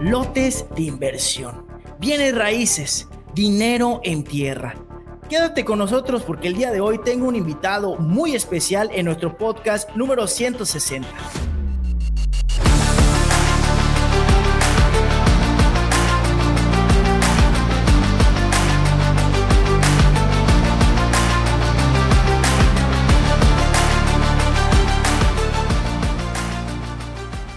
Lotes 0.00 0.66
de 0.74 0.82
inversión, 0.82 1.66
bienes 2.00 2.34
raíces, 2.34 3.08
dinero 3.34 4.00
en 4.02 4.24
tierra. 4.24 4.74
Quédate 5.28 5.64
con 5.64 5.78
nosotros 5.78 6.22
porque 6.22 6.48
el 6.48 6.54
día 6.54 6.72
de 6.72 6.80
hoy 6.80 6.98
tengo 7.04 7.28
un 7.28 7.36
invitado 7.36 7.96
muy 7.96 8.34
especial 8.34 8.90
en 8.92 9.04
nuestro 9.04 9.36
podcast 9.36 9.88
número 9.94 10.26
160. 10.26 11.06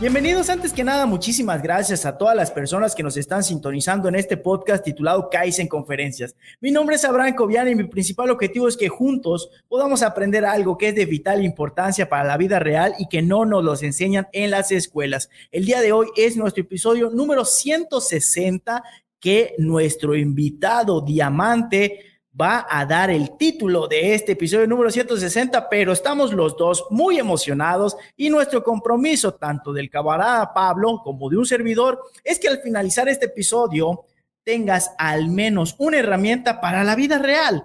Bienvenidos 0.01 0.49
antes 0.49 0.73
que 0.73 0.83
nada, 0.83 1.05
muchísimas 1.05 1.61
gracias 1.61 2.07
a 2.07 2.17
todas 2.17 2.35
las 2.35 2.49
personas 2.49 2.95
que 2.95 3.03
nos 3.03 3.17
están 3.17 3.43
sintonizando 3.43 4.09
en 4.09 4.15
este 4.15 4.35
podcast 4.35 4.83
titulado 4.83 5.29
Kaizen 5.29 5.67
Conferencias. 5.67 6.35
Mi 6.59 6.71
nombre 6.71 6.95
es 6.95 7.05
Abraham 7.05 7.35
Cobian 7.35 7.67
y 7.67 7.75
mi 7.75 7.83
principal 7.83 8.31
objetivo 8.31 8.67
es 8.67 8.77
que 8.77 8.89
juntos 8.89 9.51
podamos 9.67 10.01
aprender 10.01 10.43
algo 10.43 10.75
que 10.75 10.87
es 10.87 10.95
de 10.95 11.05
vital 11.05 11.45
importancia 11.45 12.09
para 12.09 12.23
la 12.23 12.37
vida 12.37 12.57
real 12.57 12.95
y 12.97 13.09
que 13.09 13.21
no 13.21 13.45
nos 13.45 13.63
los 13.63 13.83
enseñan 13.83 14.27
en 14.33 14.49
las 14.49 14.71
escuelas. 14.71 15.29
El 15.51 15.65
día 15.65 15.81
de 15.81 15.91
hoy 15.91 16.07
es 16.17 16.35
nuestro 16.35 16.63
episodio 16.63 17.11
número 17.11 17.45
160 17.45 18.83
que 19.19 19.53
nuestro 19.59 20.15
invitado 20.15 21.01
diamante 21.01 22.10
va 22.39 22.65
a 22.69 22.85
dar 22.85 23.09
el 23.09 23.37
título 23.37 23.87
de 23.87 24.13
este 24.13 24.33
episodio 24.33 24.65
número 24.67 24.89
160, 24.89 25.69
pero 25.69 25.91
estamos 25.91 26.33
los 26.33 26.55
dos 26.55 26.85
muy 26.89 27.19
emocionados 27.19 27.97
y 28.15 28.29
nuestro 28.29 28.63
compromiso, 28.63 29.33
tanto 29.33 29.73
del 29.73 29.89
camarada 29.89 30.53
Pablo 30.53 31.01
como 31.03 31.29
de 31.29 31.37
un 31.37 31.45
servidor, 31.45 32.01
es 32.23 32.39
que 32.39 32.47
al 32.47 32.61
finalizar 32.61 33.09
este 33.09 33.25
episodio 33.25 34.05
tengas 34.43 34.93
al 34.97 35.27
menos 35.27 35.75
una 35.77 35.97
herramienta 35.97 36.61
para 36.61 36.83
la 36.83 36.95
vida 36.95 37.17
real. 37.17 37.63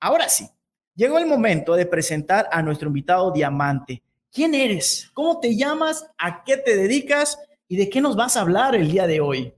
Ahora 0.00 0.28
sí, 0.28 0.48
llegó 0.94 1.18
el 1.18 1.26
momento 1.26 1.74
de 1.74 1.86
presentar 1.86 2.48
a 2.50 2.62
nuestro 2.62 2.88
invitado 2.88 3.30
Diamante. 3.30 4.02
¿Quién 4.32 4.54
eres? 4.54 5.10
¿Cómo 5.14 5.40
te 5.40 5.56
llamas? 5.56 6.06
¿A 6.18 6.42
qué 6.44 6.56
te 6.56 6.76
dedicas? 6.76 7.38
¿Y 7.68 7.76
de 7.76 7.88
qué 7.90 8.00
nos 8.00 8.16
vas 8.16 8.36
a 8.36 8.42
hablar 8.42 8.74
el 8.74 8.90
día 8.90 9.06
de 9.06 9.20
hoy? 9.20 9.52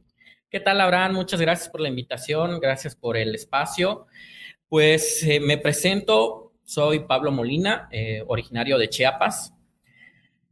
¿Qué 0.50 0.60
tal, 0.60 0.80
Abraham? 0.80 1.14
Muchas 1.14 1.40
gracias 1.40 1.68
por 1.68 1.80
la 1.80 1.88
invitación, 1.88 2.58
gracias 2.60 2.94
por 2.94 3.16
el 3.16 3.34
espacio. 3.34 4.06
Pues 4.68 5.22
eh, 5.22 5.40
me 5.40 5.56
presento, 5.56 6.52
soy 6.62 6.98
Pablo 6.98 7.32
Molina, 7.32 7.88
eh, 7.90 8.22
originario 8.26 8.76
de 8.76 8.90
Chiapas. 8.90 9.54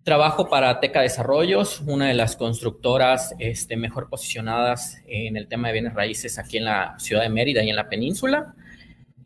Trabajo 0.04 0.48
para 0.48 0.80
Teca 0.80 1.02
Desarrollos, 1.02 1.82
una 1.82 2.08
de 2.08 2.14
las 2.14 2.34
constructoras 2.34 3.34
este, 3.38 3.76
mejor 3.76 4.08
posicionadas 4.08 5.02
en 5.06 5.36
el 5.36 5.48
tema 5.48 5.68
de 5.68 5.74
bienes 5.74 5.92
raíces 5.92 6.38
aquí 6.38 6.56
en 6.56 6.64
la 6.64 6.98
ciudad 6.98 7.24
de 7.24 7.28
Mérida 7.28 7.62
y 7.62 7.68
en 7.68 7.76
la 7.76 7.90
península. 7.90 8.54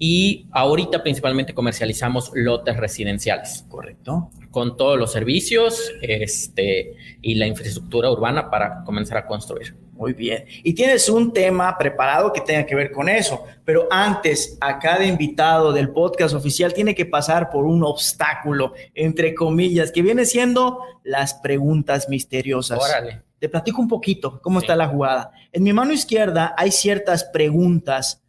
Y 0.03 0.48
ahorita 0.53 1.03
principalmente 1.03 1.53
comercializamos 1.53 2.31
lotes 2.33 2.75
residenciales. 2.79 3.67
Correcto. 3.69 4.31
Con 4.51 4.79
todos 4.79 4.98
los 4.98 5.12
servicios 5.12 5.93
este, 6.01 6.97
y 7.20 7.34
la 7.34 7.47
infraestructura 7.47 8.11
urbana 8.11 8.48
para 8.48 8.83
comenzar 8.83 9.19
a 9.19 9.27
construir. 9.27 9.77
Muy 9.93 10.15
bien. 10.15 10.47
Y 10.65 10.73
tienes 10.73 11.11
un 11.11 11.34
tema 11.34 11.77
preparado 11.77 12.33
que 12.33 12.41
tenga 12.41 12.65
que 12.65 12.75
ver 12.75 12.91
con 12.91 13.11
eso. 13.11 13.45
Pero 13.67 13.89
antes, 13.91 14.56
a 14.62 14.78
cada 14.78 15.05
invitado 15.05 15.71
del 15.71 15.91
podcast 15.91 16.34
oficial 16.34 16.73
tiene 16.73 16.95
que 16.95 17.05
pasar 17.05 17.51
por 17.51 17.67
un 17.67 17.84
obstáculo, 17.84 18.73
entre 18.95 19.34
comillas, 19.34 19.93
que 19.93 20.01
viene 20.01 20.25
siendo 20.25 20.78
las 21.05 21.34
preguntas 21.34 22.09
misteriosas. 22.09 22.78
Órale. 22.83 23.21
Te 23.39 23.50
platico 23.50 23.83
un 23.83 23.89
poquito 23.89 24.41
cómo 24.41 24.60
está 24.60 24.75
la 24.75 24.89
jugada. 24.89 25.33
En 25.53 25.62
mi 25.62 25.75
mano 25.75 25.93
izquierda 25.93 26.55
hay 26.56 26.71
ciertas 26.71 27.25
preguntas 27.25 28.22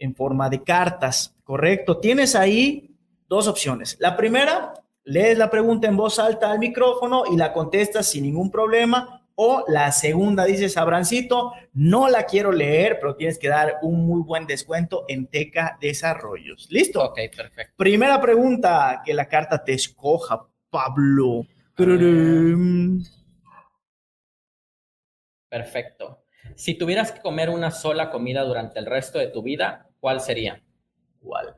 en 0.00 0.16
forma 0.16 0.50
de 0.50 0.64
cartas, 0.64 1.36
¿correcto? 1.44 1.98
Tienes 1.98 2.34
ahí 2.34 2.96
dos 3.28 3.46
opciones. 3.46 3.96
La 4.00 4.16
primera, 4.16 4.74
lees 5.04 5.38
la 5.38 5.48
pregunta 5.50 5.86
en 5.86 5.96
voz 5.96 6.18
alta 6.18 6.50
al 6.50 6.58
micrófono 6.58 7.22
y 7.32 7.36
la 7.36 7.52
contestas 7.52 8.06
sin 8.06 8.24
ningún 8.24 8.50
problema 8.50 9.20
o 9.42 9.64
la 9.68 9.90
segunda 9.90 10.44
dice 10.44 10.68
Sabrancito, 10.68 11.54
no 11.72 12.10
la 12.10 12.24
quiero 12.24 12.52
leer, 12.52 12.98
pero 13.00 13.16
tienes 13.16 13.38
que 13.38 13.48
dar 13.48 13.78
un 13.80 14.06
muy 14.06 14.20
buen 14.22 14.46
descuento 14.46 15.06
en 15.08 15.28
Teca 15.28 15.78
Desarrollos. 15.80 16.68
¿Listo? 16.70 17.02
Ok, 17.02 17.18
perfecto. 17.34 17.72
Primera 17.74 18.20
pregunta, 18.20 19.00
que 19.02 19.14
la 19.14 19.26
carta 19.26 19.64
te 19.64 19.72
escoja, 19.72 20.46
Pablo. 20.68 21.46
Perfecto. 25.48 26.24
Si 26.54 26.74
tuvieras 26.74 27.10
que 27.10 27.22
comer 27.22 27.48
una 27.48 27.70
sola 27.70 28.10
comida 28.10 28.42
durante 28.42 28.78
el 28.78 28.84
resto 28.84 29.18
de 29.18 29.28
tu 29.28 29.42
vida, 29.42 29.89
¿cuál 30.00 30.20
sería? 30.20 30.62
¿Cuál? 31.22 31.56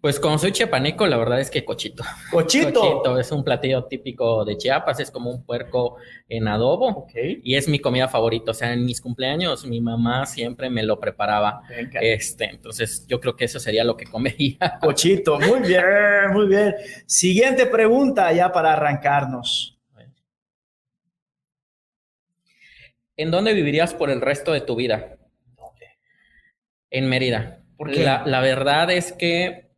Pues 0.00 0.18
como 0.18 0.38
soy 0.38 0.52
chiapaneco, 0.52 1.06
la 1.06 1.18
verdad 1.18 1.40
es 1.40 1.50
que 1.50 1.62
cochito. 1.62 2.02
Cochito. 2.30 2.80
Cochito 2.80 3.18
es 3.18 3.30
un 3.32 3.44
platillo 3.44 3.84
típico 3.84 4.46
de 4.46 4.56
Chiapas, 4.56 4.98
es 4.98 5.10
como 5.10 5.30
un 5.30 5.44
puerco 5.44 5.96
en 6.26 6.48
adobo. 6.48 6.88
Ok. 6.88 7.12
Y 7.44 7.56
es 7.56 7.68
mi 7.68 7.80
comida 7.80 8.08
favorita. 8.08 8.52
O 8.52 8.54
sea, 8.54 8.72
en 8.72 8.86
mis 8.86 9.02
cumpleaños 9.02 9.66
mi 9.66 9.82
mamá 9.82 10.24
siempre 10.24 10.70
me 10.70 10.82
lo 10.84 10.98
preparaba. 10.98 11.60
Venga. 11.68 12.00
Este, 12.00 12.46
entonces 12.46 13.06
yo 13.08 13.20
creo 13.20 13.36
que 13.36 13.44
eso 13.44 13.60
sería 13.60 13.84
lo 13.84 13.94
que 13.94 14.06
comería. 14.06 14.56
Cochito, 14.80 15.38
muy 15.38 15.60
bien, 15.68 15.84
muy 16.32 16.48
bien. 16.48 16.74
Siguiente 17.04 17.66
pregunta 17.66 18.32
ya 18.32 18.50
para 18.50 18.72
arrancarnos. 18.72 19.76
¿En 23.18 23.30
dónde 23.30 23.52
vivirías 23.52 23.92
por 23.92 24.08
el 24.08 24.22
resto 24.22 24.52
de 24.52 24.62
tu 24.62 24.76
vida? 24.76 25.18
En 26.90 27.08
Mérida. 27.08 27.62
¿Por 27.76 27.90
qué? 27.90 28.04
La, 28.04 28.24
la 28.26 28.40
verdad 28.40 28.90
es 28.90 29.12
que 29.12 29.70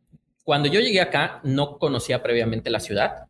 cuando 0.43 0.67
yo 0.67 0.79
llegué 0.79 1.01
acá 1.01 1.39
no 1.43 1.77
conocía 1.79 2.21
previamente 2.21 2.69
la 2.69 2.79
ciudad. 2.79 3.27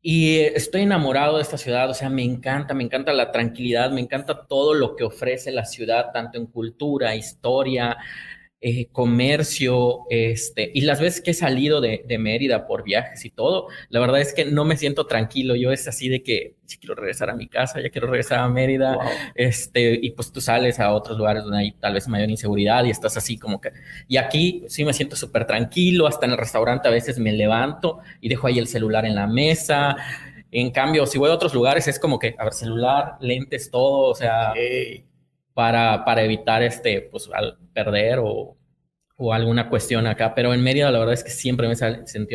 Y 0.00 0.38
estoy 0.40 0.82
enamorado 0.82 1.36
de 1.36 1.42
esta 1.42 1.58
ciudad, 1.58 1.88
o 1.88 1.94
sea, 1.94 2.08
me 2.08 2.24
encanta, 2.24 2.74
me 2.74 2.82
encanta 2.82 3.12
la 3.12 3.30
tranquilidad, 3.30 3.92
me 3.92 4.00
encanta 4.00 4.46
todo 4.46 4.74
lo 4.74 4.96
que 4.96 5.04
ofrece 5.04 5.52
la 5.52 5.64
ciudad, 5.64 6.10
tanto 6.12 6.38
en 6.38 6.46
cultura, 6.46 7.14
historia, 7.14 7.96
eh, 8.64 8.86
comercio, 8.92 10.06
este, 10.08 10.70
y 10.72 10.82
las 10.82 11.00
veces 11.00 11.20
que 11.20 11.32
he 11.32 11.34
salido 11.34 11.80
de, 11.80 12.04
de 12.06 12.16
Mérida 12.18 12.66
por 12.66 12.84
viajes 12.84 13.24
y 13.24 13.30
todo, 13.30 13.66
la 13.88 13.98
verdad 13.98 14.20
es 14.20 14.32
que 14.32 14.44
no 14.44 14.64
me 14.64 14.76
siento 14.76 15.06
tranquilo, 15.06 15.56
yo 15.56 15.72
es 15.72 15.88
así 15.88 16.08
de 16.08 16.22
que 16.22 16.54
ya 16.68 16.76
quiero 16.78 16.94
regresar 16.94 17.28
a 17.28 17.34
mi 17.34 17.48
casa, 17.48 17.80
ya 17.82 17.90
quiero 17.90 18.06
regresar 18.06 18.38
a 18.38 18.48
Mérida, 18.48 18.94
Wow. 18.94 19.04
este, 19.34 19.98
y 20.00 20.10
pues 20.12 20.30
tú 20.32 20.40
sales 20.40 20.78
a 20.80 20.92
otros 20.92 21.18
lugares 21.18 21.42
donde 21.42 21.58
hay 21.58 21.72
tal 21.72 21.94
vez 21.94 22.06
mayor 22.06 22.30
inseguridad 22.30 22.84
y 22.84 22.90
estás 22.90 23.16
así 23.16 23.36
como 23.36 23.60
que, 23.60 23.72
y 24.08 24.16
aquí 24.16 24.64
sí 24.68 24.84
me 24.84 24.92
siento 24.92 25.16
súper 25.16 25.44
tranquilo, 25.46 26.06
hasta 26.06 26.26
en 26.26 26.32
el 26.32 26.38
restaurante 26.38 26.86
a 26.88 26.92
veces 26.92 27.18
me 27.18 27.32
levanto 27.32 27.98
y 28.20 28.28
dejo 28.28 28.46
ahí 28.46 28.58
el 28.58 28.68
celular 28.68 29.04
en 29.04 29.16
la 29.16 29.26
mesa. 29.26 29.96
En 30.52 30.70
cambio, 30.70 31.06
si 31.06 31.18
voy 31.18 31.30
a 31.30 31.34
otros 31.34 31.54
lugares 31.54 31.88
es 31.88 31.98
como 31.98 32.18
que, 32.18 32.34
a 32.38 32.44
ver, 32.44 32.52
celular, 32.52 33.16
lentes, 33.20 33.70
todo, 33.70 34.10
o 34.10 34.14
sea, 34.14 34.52
para, 35.54 36.04
para 36.04 36.22
evitar 36.22 36.62
este, 36.62 37.02
pues, 37.02 37.28
al 37.32 37.58
perder 37.72 38.18
o, 38.20 38.56
o 39.16 39.32
alguna 39.32 39.68
cuestión 39.68 40.06
acá. 40.06 40.34
Pero 40.34 40.52
en 40.52 40.62
Mérida 40.62 40.90
la 40.90 40.98
verdad 40.98 41.14
es 41.14 41.24
que 41.24 41.30
siempre 41.30 41.66
me 41.68 41.74
he 41.74 41.76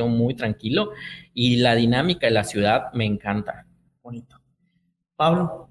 muy 0.07 0.35
tranquilo 0.35 0.91
y 1.33 1.57
la 1.57 1.75
dinámica 1.75 2.27
de 2.27 2.33
la 2.33 2.43
ciudad 2.43 2.91
me 2.93 3.05
encanta. 3.05 3.65
bonito. 4.01 4.39
Pablo, 5.15 5.66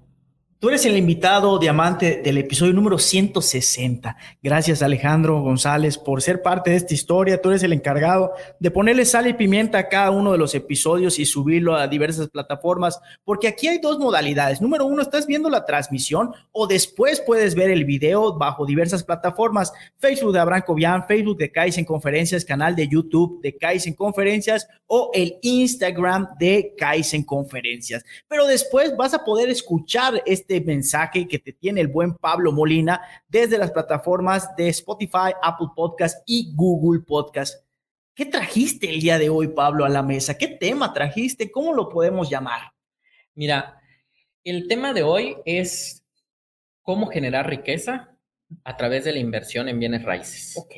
tú 0.59 0.69
eres 0.69 0.85
el 0.85 0.97
invitado 0.97 1.59
diamante 1.59 2.21
del 2.23 2.39
episodio 2.39 2.73
número 2.73 2.97
160. 2.97 4.17
Gracias 4.41 4.81
Alejandro 4.81 5.39
González 5.41 5.99
por 5.99 6.21
ser 6.21 6.41
parte 6.41 6.71
de 6.71 6.77
esta 6.77 6.95
historia. 6.95 7.39
Tú 7.39 7.49
eres 7.49 7.61
el 7.61 7.73
encargado 7.73 8.31
de 8.59 8.71
ponerle 8.71 9.05
sal 9.05 9.27
y 9.27 9.33
pimienta 9.33 9.77
a 9.77 9.87
cada 9.87 10.09
uno 10.09 10.31
de 10.31 10.39
los 10.39 10.55
episodios 10.55 11.19
y 11.19 11.25
subirlo 11.25 11.75
a 11.75 11.87
diversas 11.87 12.29
plataformas, 12.29 12.99
porque 13.23 13.47
aquí 13.47 13.67
hay 13.67 13.77
dos 13.77 13.99
modalidades. 13.99 14.59
Número 14.59 14.85
uno, 14.85 15.01
estás 15.01 15.27
viendo 15.27 15.49
la 15.49 15.65
transmisión 15.65 16.31
o 16.51 16.65
después 16.65 17.21
puedes 17.21 17.53
ver 17.53 17.69
el 17.69 17.85
video 17.85 18.35
bajo 18.35 18.65
diversas 18.65 19.03
plataformas. 19.03 19.71
Facebook 19.99 20.33
de 20.33 20.39
Abraham 20.39 20.63
Cobian, 20.65 21.05
Facebook 21.05 21.37
de 21.37 21.51
Kaizen 21.51 21.85
Conferencias, 21.85 22.43
canal 22.43 22.75
de 22.75 22.87
YouTube 22.87 23.41
de 23.41 23.55
Kaizen 23.55 23.93
Conferencias 23.93 24.67
o 24.87 25.11
el 25.13 25.37
Instagram 25.41 26.29
de 26.39 26.73
Kaizen 26.77 27.23
Conferencias. 27.23 28.03
Pero 28.27 28.47
después 28.47 28.95
vas 28.97 29.13
a 29.13 29.23
poder 29.23 29.49
escuchar 29.49 30.23
este 30.25 30.46
mensaje 30.61 31.27
que 31.27 31.39
te 31.39 31.53
tiene 31.53 31.81
el 31.81 31.87
buen 31.87 32.15
Pablo 32.15 32.51
Molina 32.51 33.01
desde 33.27 33.57
las 33.57 33.71
plataformas 33.71 34.55
de 34.55 34.69
Spotify, 34.69 35.33
Apple 35.41 35.67
Podcast 35.75 36.23
y 36.25 36.53
Google 36.55 37.01
Podcast. 37.01 37.65
¿Qué 38.15 38.25
trajiste 38.25 38.89
el 38.89 38.99
día 38.99 39.19
de 39.19 39.29
hoy, 39.29 39.49
Pablo, 39.49 39.85
a 39.85 39.89
la 39.89 40.01
mesa? 40.01 40.37
¿Qué 40.37 40.47
tema 40.47 40.91
trajiste? 40.93 41.51
¿Cómo 41.51 41.73
lo 41.73 41.87
podemos 41.89 42.29
llamar? 42.29 42.71
Mira, 43.35 43.79
el 44.43 44.67
tema 44.67 44.93
de 44.93 45.03
hoy 45.03 45.37
es 45.45 46.03
cómo 46.81 47.07
generar 47.07 47.47
riqueza 47.47 48.17
a 48.63 48.77
través 48.77 49.03
de 49.03 49.11
la 49.11 49.19
inversión 49.19 49.69
en 49.69 49.79
bienes 49.79 50.03
raíces. 50.03 50.55
Ok. 50.57 50.73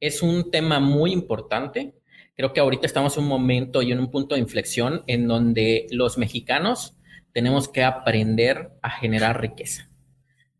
es 0.00 0.20
un 0.20 0.50
tema 0.50 0.80
muy 0.80 1.12
importante. 1.12 1.94
Creo 2.34 2.52
que 2.52 2.60
ahorita 2.60 2.86
estamos 2.86 3.16
en 3.16 3.22
un 3.22 3.28
momento 3.28 3.82
y 3.82 3.92
en 3.92 4.00
un 4.00 4.10
punto 4.10 4.34
de 4.34 4.40
inflexión 4.40 5.04
en 5.06 5.28
donde 5.28 5.86
los 5.90 6.18
mexicanos 6.18 6.96
tenemos 7.32 7.68
que 7.68 7.82
aprender 7.82 8.72
a 8.82 8.90
generar 8.90 9.40
riqueza. 9.40 9.88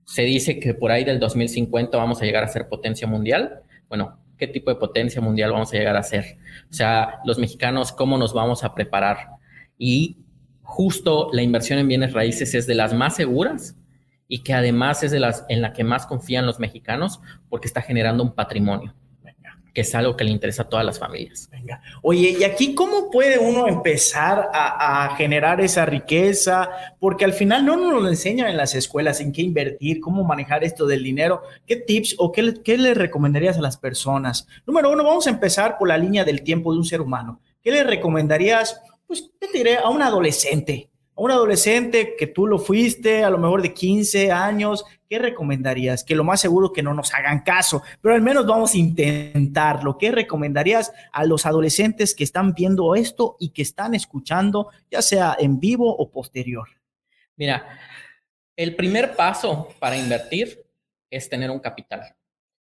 Se 0.05 0.23
dice 0.23 0.59
que 0.59 0.75
por 0.75 0.91
ahí 0.91 1.05
del 1.05 1.21
2050 1.21 1.97
vamos 1.97 2.21
a 2.21 2.25
llegar 2.25 2.45
a 2.45 2.49
ser 2.49 2.69
potencia 2.69 3.07
mundial. 3.07 3.63
Bueno, 3.89 4.19
¿qué 4.37 4.47
tipo 4.47 4.71
de 4.71 4.77
potencia 4.77 5.21
mundial 5.21 5.53
vamos 5.53 5.73
a 5.73 5.77
llegar 5.77 5.97
a 5.97 6.03
ser? 6.03 6.39
O 6.71 6.73
sea, 6.73 7.21
los 7.25 7.39
mexicanos, 7.39 7.93
¿cómo 7.93 8.19
nos 8.19 8.35
vamos 8.35 8.65
a 8.65 8.75
preparar? 8.75 9.29
Y 9.79 10.19
justo 10.63 11.29
la 11.33 11.43
inversión 11.43 11.79
en 11.79 11.89
bienes 11.89 12.13
raíces 12.13 12.55
es 12.55 12.67
de 12.67 12.75
las 12.75 12.95
más 12.95 13.17
seguras 13.17 13.77
y 14.29 14.43
que 14.43 14.55
además 14.55 15.03
es 15.03 15.11
de 15.11 15.21
las 15.21 15.45
en 15.49 15.61
la 15.61 15.73
que 15.73 15.85
más 15.85 16.07
confían 16.07 16.47
los 16.47 16.59
mexicanos 16.59 17.21
porque 17.49 17.67
está 17.67 17.83
generando 17.83 18.23
un 18.23 18.35
patrimonio 18.35 18.95
que 19.73 19.83
es 19.83 19.95
algo 19.95 20.17
que 20.17 20.25
le 20.25 20.31
interesa 20.31 20.63
a 20.63 20.69
todas 20.69 20.85
las 20.85 20.99
familias. 20.99 21.49
Venga. 21.51 21.81
Oye, 22.03 22.37
¿y 22.39 22.45
aquí 22.45 22.75
cómo 22.75 23.11
puede 23.11 23.39
uno 23.39 23.67
empezar 23.67 24.51
a, 24.53 25.15
generar 25.17 25.61
esa 25.61 25.87
riqueza? 25.87 26.71
Porque 26.99 27.25
al 27.25 27.33
final 27.33 27.65
no 27.65 27.77
nos 27.77 28.03
lo 28.03 28.09
enseñan 28.09 28.49
en 28.49 28.57
las 28.57 28.75
escuelas 28.75 29.21
en 29.21 29.33
qué 29.33 29.43
invertir, 29.43 30.01
cómo 30.01 30.25
manejar 30.25 30.65
esto 30.65 30.87
del 30.87 31.03
dinero. 31.03 31.43
¿Qué 31.67 31.77
tips 31.77 32.17
o 32.19 32.33
qué, 32.33 32.55
qué 32.63 32.77
le 32.77 32.95
recomendarías 32.95 33.57
a 33.57 33.63
las 33.63 33.77
personas? 33.77 34.47
Número 34.67 34.91
uno, 34.91 35.05
vamos 35.05 35.27
a 35.27 35.31
empezar 35.31 35.79
por 35.79 35.89
la 35.89 35.99
línea 35.99 36.25
del 36.25 36.43
tiempo 36.43 36.73
de 36.73 36.79
un 36.79 36.85
ser 36.85 37.01
humano. 37.01 37.41
¿Qué 37.63 37.71
le 37.71 37.85
recomendarías, 37.85 38.81
pues, 39.07 39.31
qué 39.41 39.49
diré, 39.53 39.79
a 39.79 39.89
un 39.89 40.03
adolescente? 40.03 40.92
Un 41.23 41.31
adolescente 41.31 42.17
que 42.19 42.27
tú 42.27 42.49
lo 42.49 42.59
fuiste, 42.59 43.23
a 43.23 43.31
lo 43.31 43.39
mejor 43.39 43.63
de 43.63 43.73
15 43.73 44.33
años, 44.33 44.85
¿qué 45.09 45.21
recomendarías? 45.21 46.03
Que 46.03 46.17
lo 46.17 46.25
más 46.25 46.41
seguro 46.41 46.73
que 46.73 46.83
no 46.83 46.95
nos 46.95 47.15
hagan 47.15 47.45
caso, 47.45 47.81
pero 48.01 48.17
al 48.17 48.23
menos 48.23 48.45
vamos 48.45 48.75
a 48.75 48.79
intentarlo. 48.79 49.99
¿Qué 49.99 50.11
recomendarías 50.11 50.93
a 51.13 51.25
los 51.25 51.47
adolescentes 51.47 52.17
que 52.17 52.25
están 52.25 52.55
viendo 52.55 52.97
esto 52.97 53.37
y 53.39 53.51
que 53.51 53.63
están 53.63 53.95
escuchando, 53.95 54.71
ya 54.91 55.01
sea 55.01 55.37
en 55.39 55.61
vivo 55.61 55.97
o 55.97 56.11
posterior? 56.11 56.67
Mira, 57.37 57.69
el 58.57 58.75
primer 58.75 59.15
paso 59.15 59.69
para 59.79 59.97
invertir 59.97 60.67
es 61.09 61.29
tener 61.29 61.53
un 61.53 61.61
capital. 61.61 62.17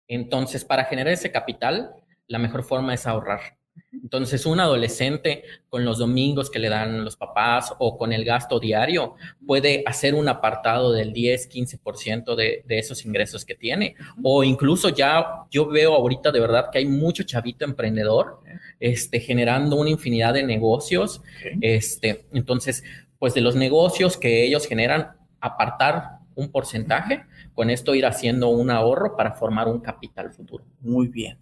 Entonces, 0.09 0.65
para 0.65 0.83
generar 0.83 1.13
ese 1.13 1.31
capital, 1.31 1.95
la 2.27 2.37
mejor 2.37 2.63
forma 2.63 2.93
es 2.93 3.07
ahorrar. 3.07 3.60
Entonces, 3.91 4.45
un 4.45 4.59
adolescente 4.59 5.43
con 5.69 5.85
los 5.85 5.99
domingos 5.99 6.49
que 6.49 6.59
le 6.59 6.69
dan 6.69 7.03
los 7.03 7.15
papás 7.15 7.73
o 7.79 7.97
con 7.97 8.11
el 8.13 8.25
gasto 8.25 8.59
diario 8.59 9.15
puede 9.45 9.83
hacer 9.85 10.15
un 10.15 10.27
apartado 10.27 10.91
del 10.91 11.13
10, 11.13 11.49
15% 11.49 12.35
de, 12.35 12.63
de 12.65 12.79
esos 12.79 13.05
ingresos 13.05 13.45
que 13.45 13.55
tiene. 13.55 13.95
O 14.23 14.43
incluso 14.43 14.89
ya 14.89 15.43
yo 15.49 15.67
veo 15.67 15.93
ahorita 15.93 16.31
de 16.31 16.39
verdad 16.39 16.69
que 16.71 16.79
hay 16.79 16.85
mucho 16.85 17.23
chavito 17.23 17.63
emprendedor 17.63 18.41
este, 18.81 19.19
generando 19.19 19.75
una 19.77 19.91
infinidad 19.91 20.33
de 20.33 20.43
negocios. 20.43 21.21
Este, 21.61 22.25
entonces, 22.33 22.83
pues 23.19 23.33
de 23.33 23.41
los 23.41 23.55
negocios 23.55 24.17
que 24.17 24.43
ellos 24.43 24.67
generan, 24.67 25.11
apartar 25.39 26.19
un 26.35 26.51
porcentaje, 26.51 27.23
con 27.53 27.69
esto 27.69 27.93
ir 27.93 28.05
haciendo 28.05 28.49
un 28.49 28.71
ahorro 28.71 29.15
para 29.15 29.33
formar 29.33 29.67
un 29.67 29.79
capital 29.79 30.31
futuro. 30.31 30.65
Muy 30.79 31.07
bien. 31.07 31.37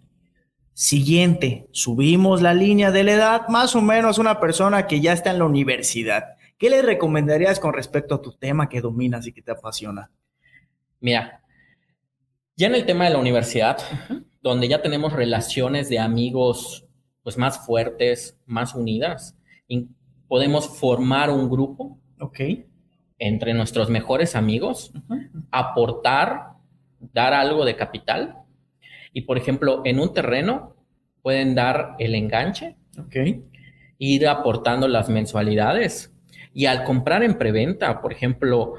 Siguiente, 0.80 1.68
subimos 1.72 2.40
la 2.40 2.54
línea 2.54 2.90
de 2.90 3.04
la 3.04 3.12
edad, 3.12 3.48
más 3.48 3.76
o 3.76 3.82
menos 3.82 4.16
una 4.16 4.40
persona 4.40 4.86
que 4.86 5.02
ya 5.02 5.12
está 5.12 5.30
en 5.30 5.38
la 5.38 5.44
universidad. 5.44 6.36
¿Qué 6.56 6.70
le 6.70 6.80
recomendarías 6.80 7.60
con 7.60 7.74
respecto 7.74 8.14
a 8.14 8.22
tu 8.22 8.32
tema 8.32 8.70
que 8.70 8.80
dominas 8.80 9.26
y 9.26 9.32
que 9.32 9.42
te 9.42 9.50
apasiona? 9.50 10.10
Mira, 10.98 11.42
ya 12.56 12.68
en 12.68 12.76
el 12.76 12.86
tema 12.86 13.04
de 13.04 13.10
la 13.10 13.18
universidad, 13.18 13.76
donde 14.40 14.68
ya 14.68 14.80
tenemos 14.80 15.12
relaciones 15.12 15.90
de 15.90 15.98
amigos 15.98 16.86
pues 17.22 17.36
más 17.36 17.58
fuertes, 17.66 18.38
más 18.46 18.74
unidas, 18.74 19.36
podemos 20.28 20.66
formar 20.66 21.28
un 21.28 21.50
grupo 21.50 21.98
entre 23.18 23.52
nuestros 23.52 23.90
mejores 23.90 24.34
amigos, 24.34 24.92
aportar, 25.50 26.54
dar 27.00 27.34
algo 27.34 27.66
de 27.66 27.76
capital 27.76 28.39
y 29.12 29.22
por 29.22 29.38
ejemplo, 29.38 29.82
en 29.84 29.98
un 29.98 30.12
terreno 30.12 30.76
pueden 31.22 31.54
dar 31.54 31.96
el 31.98 32.14
enganche, 32.14 32.76
okay. 32.98 33.44
ir 33.98 34.28
aportando 34.28 34.88
las 34.88 35.08
mensualidades. 35.08 36.12
Y 36.52 36.66
al 36.66 36.84
comprar 36.84 37.22
en 37.22 37.38
preventa, 37.38 38.00
por 38.00 38.12
ejemplo, 38.12 38.74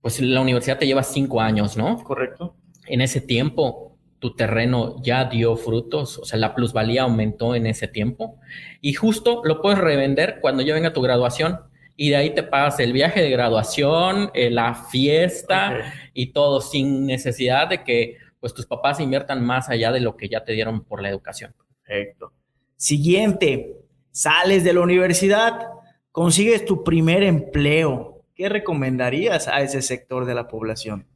pues 0.00 0.20
la 0.20 0.40
universidad 0.40 0.78
te 0.78 0.86
lleva 0.86 1.02
cinco 1.02 1.40
años, 1.40 1.76
¿no? 1.76 2.02
Correcto. 2.02 2.54
En 2.86 3.00
ese 3.00 3.20
tiempo, 3.20 3.98
tu 4.18 4.34
terreno 4.34 4.96
ya 5.02 5.24
dio 5.24 5.56
frutos, 5.56 6.18
o 6.18 6.24
sea, 6.24 6.38
la 6.38 6.54
plusvalía 6.54 7.02
aumentó 7.02 7.54
en 7.54 7.66
ese 7.66 7.88
tiempo. 7.88 8.38
Y 8.80 8.92
justo 8.92 9.42
lo 9.44 9.62
puedes 9.62 9.78
revender 9.78 10.38
cuando 10.40 10.62
ya 10.62 10.74
venga 10.74 10.92
tu 10.92 11.00
graduación. 11.00 11.60
Y 11.96 12.10
de 12.10 12.16
ahí 12.16 12.34
te 12.34 12.42
pagas 12.42 12.80
el 12.80 12.92
viaje 12.92 13.22
de 13.22 13.30
graduación, 13.30 14.30
eh, 14.32 14.50
la 14.50 14.74
fiesta 14.74 15.92
y 16.14 16.32
todo, 16.32 16.60
sin 16.60 17.06
necesidad 17.06 17.68
de 17.68 17.84
que 17.84 18.16
pues 18.40 18.54
tus 18.54 18.66
papás 18.66 19.00
inviertan 19.00 19.44
más 19.44 19.68
allá 19.68 19.92
de 19.92 20.00
lo 20.00 20.16
que 20.16 20.28
ya 20.28 20.44
te 20.44 20.52
dieron 20.52 20.84
por 20.84 21.02
la 21.02 21.10
educación. 21.10 21.54
Perfecto. 21.84 22.32
Siguiente, 22.76 23.76
sales 24.10 24.64
de 24.64 24.72
la 24.72 24.80
universidad, 24.80 25.68
consigues 26.10 26.64
tu 26.64 26.82
primer 26.82 27.22
empleo. 27.22 28.24
¿Qué 28.34 28.48
recomendarías 28.48 29.48
a 29.48 29.60
ese 29.60 29.82
sector 29.82 30.24
de 30.24 30.34
la 30.34 30.48
población? 30.48 31.06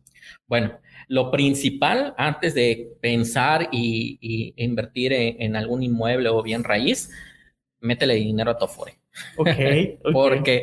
Bueno, 0.47 0.79
lo 1.09 1.31
principal 1.31 2.15
antes 2.17 2.55
de 2.55 2.97
pensar 3.01 3.69
y, 3.73 4.55
invertir 4.57 5.13
en, 5.13 5.57
algún 5.57 5.83
inmueble 5.83 6.29
o 6.29 6.43
bien 6.43 6.65
raíz, 6.65 7.11
métele 7.81 8.15
dinero 8.15 8.51
a 8.51 8.59
tu 8.59 8.67
Afore. 8.67 8.99
Okay, 9.37 9.99
Porque 10.13 10.63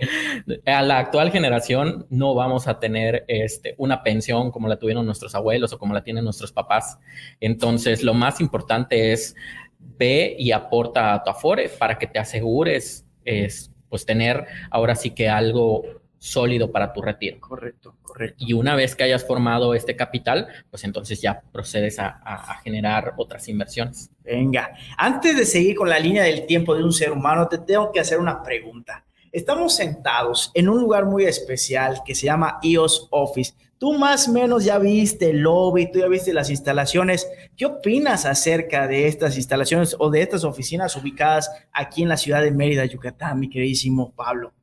a 0.66 0.82
la 0.82 1.00
actual 1.00 1.32
generación 1.32 2.06
no 2.10 2.36
vamos 2.36 2.68
a 2.68 2.80
tener 2.80 3.24
este, 3.28 3.76
una 3.78 4.04
pensión 4.04 4.52
como 4.52 4.68
la 4.68 4.78
tuvieron 4.78 5.06
nuestros 5.06 5.36
abuelos 5.36 5.74
o 5.74 5.80
como 5.80 5.94
la 5.94 6.04
tienen 6.04 6.24
nuestros 6.24 6.52
papás. 6.52 7.00
Entonces, 7.40 8.04
lo 8.04 8.14
más 8.14 8.42
importante 8.42 9.14
es 9.14 9.36
ve 9.80 10.36
y 10.38 10.52
aporta 10.52 11.14
a 11.14 11.24
tu 11.24 11.30
Afore 11.30 11.70
para 11.70 11.98
que 11.98 12.08
te 12.08 12.20
asegures 12.20 13.06
es, 13.26 13.72
pues 13.90 14.06
tener 14.06 14.46
ahora 14.70 14.96
sí 14.96 15.12
que 15.12 15.30
algo 15.30 15.84
sólido 16.22 16.72
para 16.72 16.94
tu 16.94 17.02
retiro. 17.02 17.40
Correcto, 17.40 17.96
correcto. 18.04 18.36
Y 18.38 18.54
una 18.54 18.76
vez 18.76 18.96
que 18.96 19.04
hayas 19.04 19.26
formado 19.26 19.74
este 19.74 19.96
capital, 19.96 20.48
pues 20.70 20.84
entonces 20.84 21.20
ya 21.20 21.42
procedes 21.52 21.98
a, 21.98 22.22
generar 22.64 23.16
otras 23.18 23.48
inversiones. 23.48 24.12
Venga, 24.24 24.72
antes 24.98 25.36
de 25.36 25.46
seguir 25.46 25.76
con 25.76 25.90
la 25.90 25.98
línea 25.98 26.24
del 26.24 26.46
tiempo 26.46 26.76
de 26.76 26.84
un 26.84 26.94
ser 26.94 27.12
humano, 27.12 27.48
te 27.48 27.58
tengo 27.58 27.92
que 27.92 28.00
hacer 28.00 28.20
una 28.20 28.44
pregunta. 28.44 29.04
Estamos 29.32 29.76
sentados 29.76 30.52
en 30.54 30.70
un 30.70 30.80
lugar 30.80 31.06
muy 31.06 31.26
especial 31.26 32.04
que 32.06 32.14
se 32.14 32.28
llama 32.28 32.60
EOS 32.62 33.08
Office. 33.10 33.56
Tú 33.80 33.94
más 33.94 34.28
o 34.28 34.32
menos 34.32 34.64
ya 34.64 34.78
viste 34.78 35.32
el 35.32 35.40
lobby, 35.40 35.92
tú 35.92 36.00
ya 36.00 36.08
viste 36.08 36.34
las 36.34 36.52
instalaciones. 36.52 37.28
¿Qué 37.58 37.66
opinas 37.66 38.28
acerca 38.28 38.88
de 38.88 39.08
estas 39.08 39.38
instalaciones 39.38 39.96
o 39.98 40.12
de 40.12 40.22
estas 40.22 40.44
oficinas 40.44 40.96
ubicadas 40.96 41.50
aquí 41.74 42.04
en 42.04 42.10
la 42.10 42.18
ciudad 42.18 42.44
de 42.44 42.52
Mérida, 42.52 42.86
Yucatán, 42.86 43.40
mi 43.40 43.50
queridísimo 43.50 44.12
Pablo? 44.12 44.54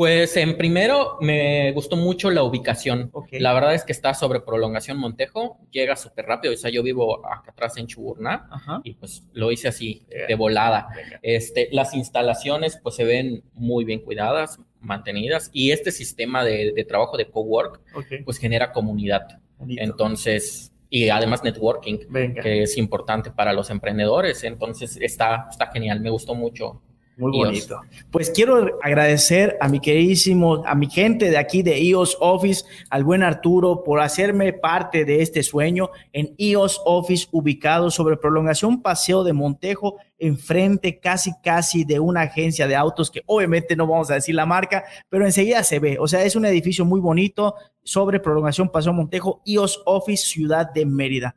Pues 0.00 0.34
en 0.38 0.56
primero 0.56 1.18
me 1.20 1.72
gustó 1.72 1.94
mucho 1.94 2.30
la 2.30 2.42
ubicación. 2.42 3.12
La 3.32 3.52
verdad 3.52 3.74
es 3.74 3.84
que 3.84 3.92
está 3.92 4.14
sobre 4.14 4.40
prolongación 4.40 4.96
Montejo, 4.96 5.58
llega 5.70 5.94
súper 5.94 6.24
rápido. 6.24 6.54
O 6.54 6.56
sea, 6.56 6.70
yo 6.70 6.82
vivo 6.82 7.20
acá 7.26 7.50
atrás 7.50 7.76
en 7.76 7.86
Chuburná 7.86 8.48
y 8.82 8.94
pues 8.94 9.24
lo 9.34 9.52
hice 9.52 9.68
así 9.68 10.06
de 10.26 10.34
volada. 10.36 10.88
Este, 11.20 11.68
las 11.72 11.92
instalaciones 11.92 12.80
pues 12.82 12.94
se 12.94 13.04
ven 13.04 13.42
muy 13.52 13.84
bien 13.84 14.00
cuidadas, 14.00 14.58
mantenidas 14.80 15.50
y 15.52 15.70
este 15.70 15.92
sistema 15.92 16.46
de, 16.46 16.82
trabajo 16.88 17.18
de 17.18 17.26
cowork 17.28 17.82
pues 18.24 18.38
genera 18.38 18.72
comunidad. 18.72 19.38
Entonces, 19.68 20.72
y 20.88 21.10
además 21.10 21.44
networking, 21.44 21.98
que 22.42 22.62
es 22.62 22.78
importante 22.78 23.32
para 23.32 23.52
los 23.52 23.68
emprendedores. 23.68 24.44
Entonces 24.44 24.96
está, 24.98 25.48
está 25.50 25.70
genial, 25.70 26.00
me 26.00 26.08
gustó 26.08 26.34
mucho 26.34 26.80
muy 27.20 27.32
bonito. 27.32 27.80
Pues 28.10 28.30
quiero 28.30 28.78
agradecer 28.82 29.58
a 29.60 29.68
mi 29.68 29.78
queridísimo, 29.78 30.64
a 30.66 30.74
mi 30.74 30.88
gente 30.88 31.30
de 31.30 31.36
aquí 31.36 31.62
de 31.62 31.76
EOS 31.76 32.16
Office, 32.18 32.64
al 32.88 33.04
buen 33.04 33.22
Arturo, 33.22 33.84
por 33.84 34.00
hacerme 34.00 34.52
parte 34.54 35.04
de 35.04 35.20
este 35.20 35.42
sueño 35.42 35.90
en 36.12 36.34
EOS 36.38 36.80
Office, 36.84 37.28
ubicado 37.30 37.90
sobre 37.90 38.16
prolongación 38.16 38.80
Paseo 38.80 39.22
de 39.22 39.34
Montejo, 39.34 39.98
enfrente 40.18 40.98
casi, 40.98 41.32
casi 41.42 41.84
de 41.84 42.00
una 42.00 42.22
agencia 42.22 42.66
de 42.66 42.76
autos 42.76 43.10
que 43.10 43.22
obviamente 43.26 43.76
no 43.76 43.86
vamos 43.86 44.10
a 44.10 44.14
decir 44.14 44.34
la 44.34 44.46
marca, 44.46 44.84
pero 45.08 45.26
enseguida 45.26 45.62
se 45.62 45.78
ve. 45.78 45.98
O 46.00 46.08
sea, 46.08 46.24
es 46.24 46.36
un 46.36 46.46
edificio 46.46 46.84
muy 46.84 47.00
bonito 47.00 47.54
sobre 47.82 48.20
prolongación 48.20 48.70
Paseo 48.70 48.92
Montejo, 48.92 49.42
EOS 49.44 49.82
Office, 49.84 50.26
Ciudad 50.26 50.70
de 50.70 50.86
Mérida. 50.86 51.36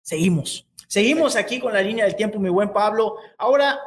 Seguimos. 0.00 0.66
Seguimos 0.86 1.34
aquí 1.36 1.58
con 1.58 1.72
la 1.72 1.82
línea 1.82 2.04
del 2.04 2.14
tiempo, 2.14 2.38
mi 2.38 2.50
buen 2.50 2.72
Pablo. 2.72 3.16
Ahora 3.36 3.78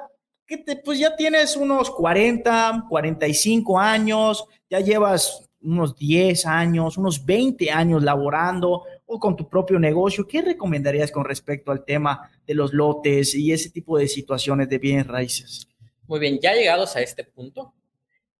que 0.47 0.57
te, 0.57 0.77
pues 0.77 0.97
ya 0.97 1.15
tienes 1.15 1.57
unos 1.57 1.91
40, 1.91 2.85
45 2.89 3.79
años, 3.79 4.45
ya 4.69 4.79
llevas 4.79 5.47
unos 5.61 5.95
10 5.97 6.45
años, 6.45 6.97
unos 6.97 7.25
20 7.25 7.69
años 7.69 8.01
laborando. 8.03 8.83
o 9.09 9.19
con 9.19 9.37
tu 9.37 9.47
propio 9.47 9.79
negocio, 9.79 10.27
¿qué 10.27 10.41
recomendarías 10.41 11.11
con 11.11 11.23
respecto 11.23 11.71
al 11.71 11.85
tema 11.85 12.29
de 12.45 12.53
los 12.53 12.73
lotes 12.73 13.33
y 13.35 13.53
ese 13.53 13.69
tipo 13.69 13.97
de 13.97 14.07
situaciones 14.07 14.67
de 14.67 14.79
bienes 14.79 15.07
raíces? 15.07 15.67
Muy 16.07 16.19
bien, 16.19 16.39
ya 16.41 16.53
llegados 16.53 16.95
a 16.97 17.01
este 17.01 17.23
punto, 17.23 17.73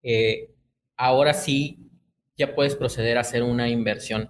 eh, 0.03 0.49
ahora 0.97 1.33
sí 1.33 1.79
ya 2.37 2.53
puedes 2.53 2.75
proceder 2.75 3.17
a 3.17 3.21
hacer 3.21 3.43
una 3.43 3.69
inversión. 3.69 4.29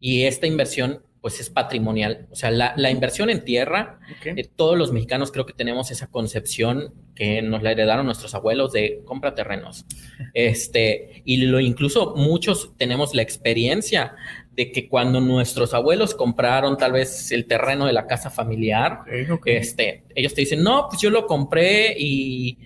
Y 0.00 0.24
esta 0.24 0.48
inversión 0.48 1.04
pues 1.20 1.38
es 1.38 1.50
patrimonial. 1.50 2.26
O 2.30 2.34
sea, 2.34 2.50
la, 2.50 2.90
inversión 2.90 3.28
en 3.28 3.44
tierra, 3.44 4.00
eh, 4.24 4.48
todos 4.56 4.78
los 4.78 4.90
mexicanos 4.90 5.30
creo 5.30 5.44
que 5.44 5.52
tenemos 5.52 5.90
esa 5.90 6.06
concepción 6.06 6.94
que 7.14 7.42
nos 7.42 7.62
la 7.62 7.72
heredaron 7.72 8.06
nuestros 8.06 8.34
abuelos 8.34 8.72
de 8.72 9.02
compra 9.04 9.34
terrenos. 9.34 9.84
Este, 10.32 11.22
y 11.24 11.38
lo 11.38 11.60
incluso 11.60 12.14
muchos 12.14 12.72
tenemos 12.76 13.14
la 13.14 13.22
experiencia 13.22 14.14
de 14.52 14.70
que 14.70 14.88
cuando 14.88 15.20
nuestros 15.20 15.74
abuelos 15.74 16.14
compraron 16.14 16.76
tal 16.76 16.92
vez 16.92 17.32
el 17.32 17.46
terreno 17.46 17.86
de 17.86 17.92
la 17.92 18.06
casa 18.06 18.30
familiar, 18.30 19.00
este, 19.44 20.04
ellos 20.14 20.34
te 20.34 20.42
dicen, 20.42 20.62
no, 20.62 20.86
pues 20.88 21.00
yo 21.00 21.10
lo 21.10 21.26
compré 21.26 21.94
y 21.98 22.58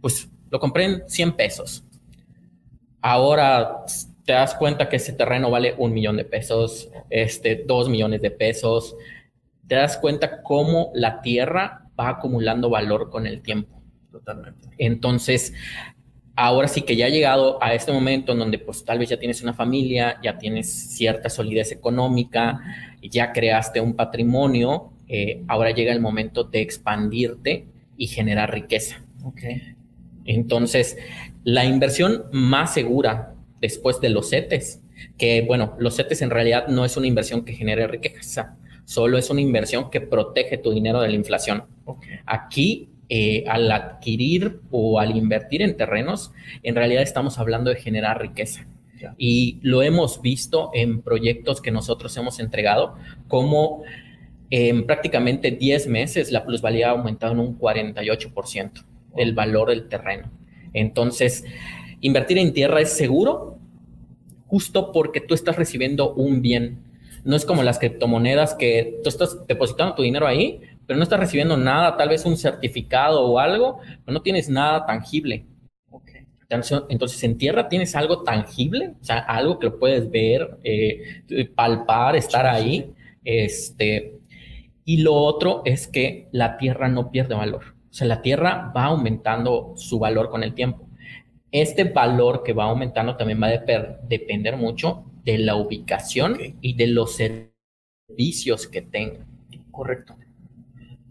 pues 0.00 0.28
lo 0.50 0.58
compré 0.58 0.84
en 0.84 1.02
100 1.06 1.32
pesos. 1.32 1.84
Ahora 3.00 3.84
te 4.24 4.32
das 4.32 4.54
cuenta 4.54 4.88
que 4.88 4.96
ese 4.96 5.12
terreno 5.12 5.50
vale 5.50 5.74
un 5.78 5.92
millón 5.92 6.16
de 6.16 6.24
pesos, 6.24 6.90
este, 7.10 7.64
dos 7.66 7.88
millones 7.88 8.22
de 8.22 8.30
pesos. 8.30 8.96
Te 9.66 9.74
das 9.74 9.96
cuenta 9.96 10.42
cómo 10.42 10.90
la 10.94 11.20
tierra 11.22 11.88
va 11.98 12.10
acumulando 12.10 12.70
valor 12.70 13.10
con 13.10 13.26
el 13.26 13.42
tiempo. 13.42 13.82
Totalmente. 14.10 14.68
Entonces, 14.78 15.54
ahora 16.36 16.68
sí 16.68 16.82
que 16.82 16.96
ya 16.96 17.06
ha 17.06 17.10
llegado 17.10 17.62
a 17.62 17.74
este 17.74 17.92
momento 17.92 18.32
en 18.32 18.38
donde 18.38 18.58
pues 18.58 18.84
tal 18.84 18.98
vez 18.98 19.08
ya 19.08 19.18
tienes 19.18 19.42
una 19.42 19.54
familia, 19.54 20.18
ya 20.22 20.38
tienes 20.38 20.72
cierta 20.72 21.28
solidez 21.28 21.72
económica, 21.72 22.60
ya 23.02 23.32
creaste 23.32 23.80
un 23.80 23.94
patrimonio, 23.94 24.92
eh, 25.08 25.42
ahora 25.48 25.72
llega 25.72 25.92
el 25.92 26.00
momento 26.00 26.44
de 26.44 26.60
expandirte 26.60 27.66
y 27.96 28.06
generar 28.06 28.52
riqueza. 28.52 29.02
Okay. 29.24 29.74
Entonces, 30.24 30.96
la 31.44 31.64
inversión 31.64 32.24
más 32.32 32.74
segura 32.74 33.31
después 33.62 34.00
de 34.00 34.10
los 34.10 34.28
CETES, 34.28 34.82
que 35.16 35.42
bueno, 35.42 35.76
los 35.78 35.96
CETES 35.96 36.20
en 36.22 36.30
realidad 36.30 36.66
no 36.66 36.84
es 36.84 36.96
una 36.96 37.06
inversión 37.06 37.44
que 37.44 37.54
genere 37.54 37.86
riqueza, 37.86 38.58
solo 38.84 39.16
es 39.16 39.30
una 39.30 39.40
inversión 39.40 39.88
que 39.88 40.00
protege 40.00 40.58
tu 40.58 40.72
dinero 40.72 41.00
de 41.00 41.08
la 41.08 41.14
inflación. 41.14 41.64
Aquí, 42.26 42.90
eh, 43.08 43.44
al 43.46 43.70
adquirir 43.70 44.60
o 44.70 44.98
al 44.98 45.16
invertir 45.16 45.62
en 45.62 45.76
terrenos, 45.76 46.32
en 46.64 46.74
realidad 46.74 47.02
estamos 47.02 47.38
hablando 47.38 47.70
de 47.70 47.76
generar 47.76 48.20
riqueza. 48.20 48.66
Y 49.16 49.58
lo 49.62 49.82
hemos 49.82 50.22
visto 50.22 50.70
en 50.74 51.02
proyectos 51.02 51.60
que 51.60 51.70
nosotros 51.70 52.16
hemos 52.16 52.38
entregado, 52.40 52.96
como 53.28 53.82
en 54.50 54.86
prácticamente 54.86 55.52
10 55.52 55.86
meses 55.86 56.30
la 56.30 56.44
plusvalía 56.44 56.88
ha 56.88 56.90
aumentado 56.90 57.32
en 57.32 57.40
un 57.40 57.58
48% 57.58 58.84
del 59.16 59.34
valor 59.34 59.70
del 59.70 59.88
terreno. 59.88 60.30
Entonces, 60.72 61.44
invertir 62.02 62.36
en 62.36 62.52
tierra 62.52 62.80
es 62.80 62.92
seguro 62.92 63.58
justo 64.46 64.92
porque 64.92 65.22
tú 65.22 65.32
estás 65.32 65.56
recibiendo 65.56 66.12
un 66.12 66.42
bien. 66.42 66.84
No 67.24 67.36
es 67.36 67.46
como 67.46 67.62
las 67.62 67.78
criptomonedas 67.78 68.54
que 68.54 69.00
tú 69.02 69.08
estás 69.08 69.46
depositando 69.46 69.94
tu 69.94 70.02
dinero 70.02 70.26
ahí, 70.26 70.60
pero 70.86 70.98
no 70.98 71.04
estás 71.04 71.20
recibiendo 71.20 71.56
nada, 71.56 71.96
tal 71.96 72.10
vez 72.10 72.26
un 72.26 72.36
certificado 72.36 73.24
o 73.24 73.38
algo, 73.38 73.78
pero 74.04 74.12
no 74.12 74.20
tienes 74.20 74.50
nada 74.50 74.84
tangible. 74.84 75.46
Entonces, 76.50 77.22
en 77.24 77.38
tierra 77.38 77.66
tienes 77.70 77.96
algo 77.96 78.24
tangible, 78.24 78.92
o 79.00 79.04
sea, 79.04 79.20
algo 79.20 79.58
que 79.58 79.68
lo 79.68 79.78
puedes 79.78 80.10
ver, 80.10 80.58
eh, 80.62 81.22
palpar, 81.54 82.14
estar 82.14 82.44
ahí. 82.44 82.92
Este, 83.24 84.18
y 84.84 84.98
lo 84.98 85.14
otro 85.14 85.62
es 85.64 85.88
que 85.88 86.28
la 86.30 86.58
tierra 86.58 86.90
no 86.90 87.10
pierde 87.10 87.34
valor. 87.34 87.62
O 87.90 87.94
sea, 87.94 88.06
la 88.06 88.20
tierra 88.20 88.70
va 88.76 88.84
aumentando 88.84 89.72
su 89.76 89.98
valor 89.98 90.28
con 90.28 90.42
el 90.42 90.52
tiempo 90.52 90.91
este 91.52 91.84
valor 91.84 92.42
que 92.42 92.54
va 92.54 92.64
aumentando 92.64 93.16
también 93.16 93.40
va 93.40 93.48
a 93.48 93.98
depender 94.08 94.56
mucho 94.56 95.04
de 95.22 95.38
la 95.38 95.54
ubicación 95.54 96.38
y 96.60 96.74
de 96.74 96.86
los 96.86 97.16
servicios 97.16 98.66
que 98.66 98.80
tenga. 98.80 99.26
Correcto. 99.70 100.16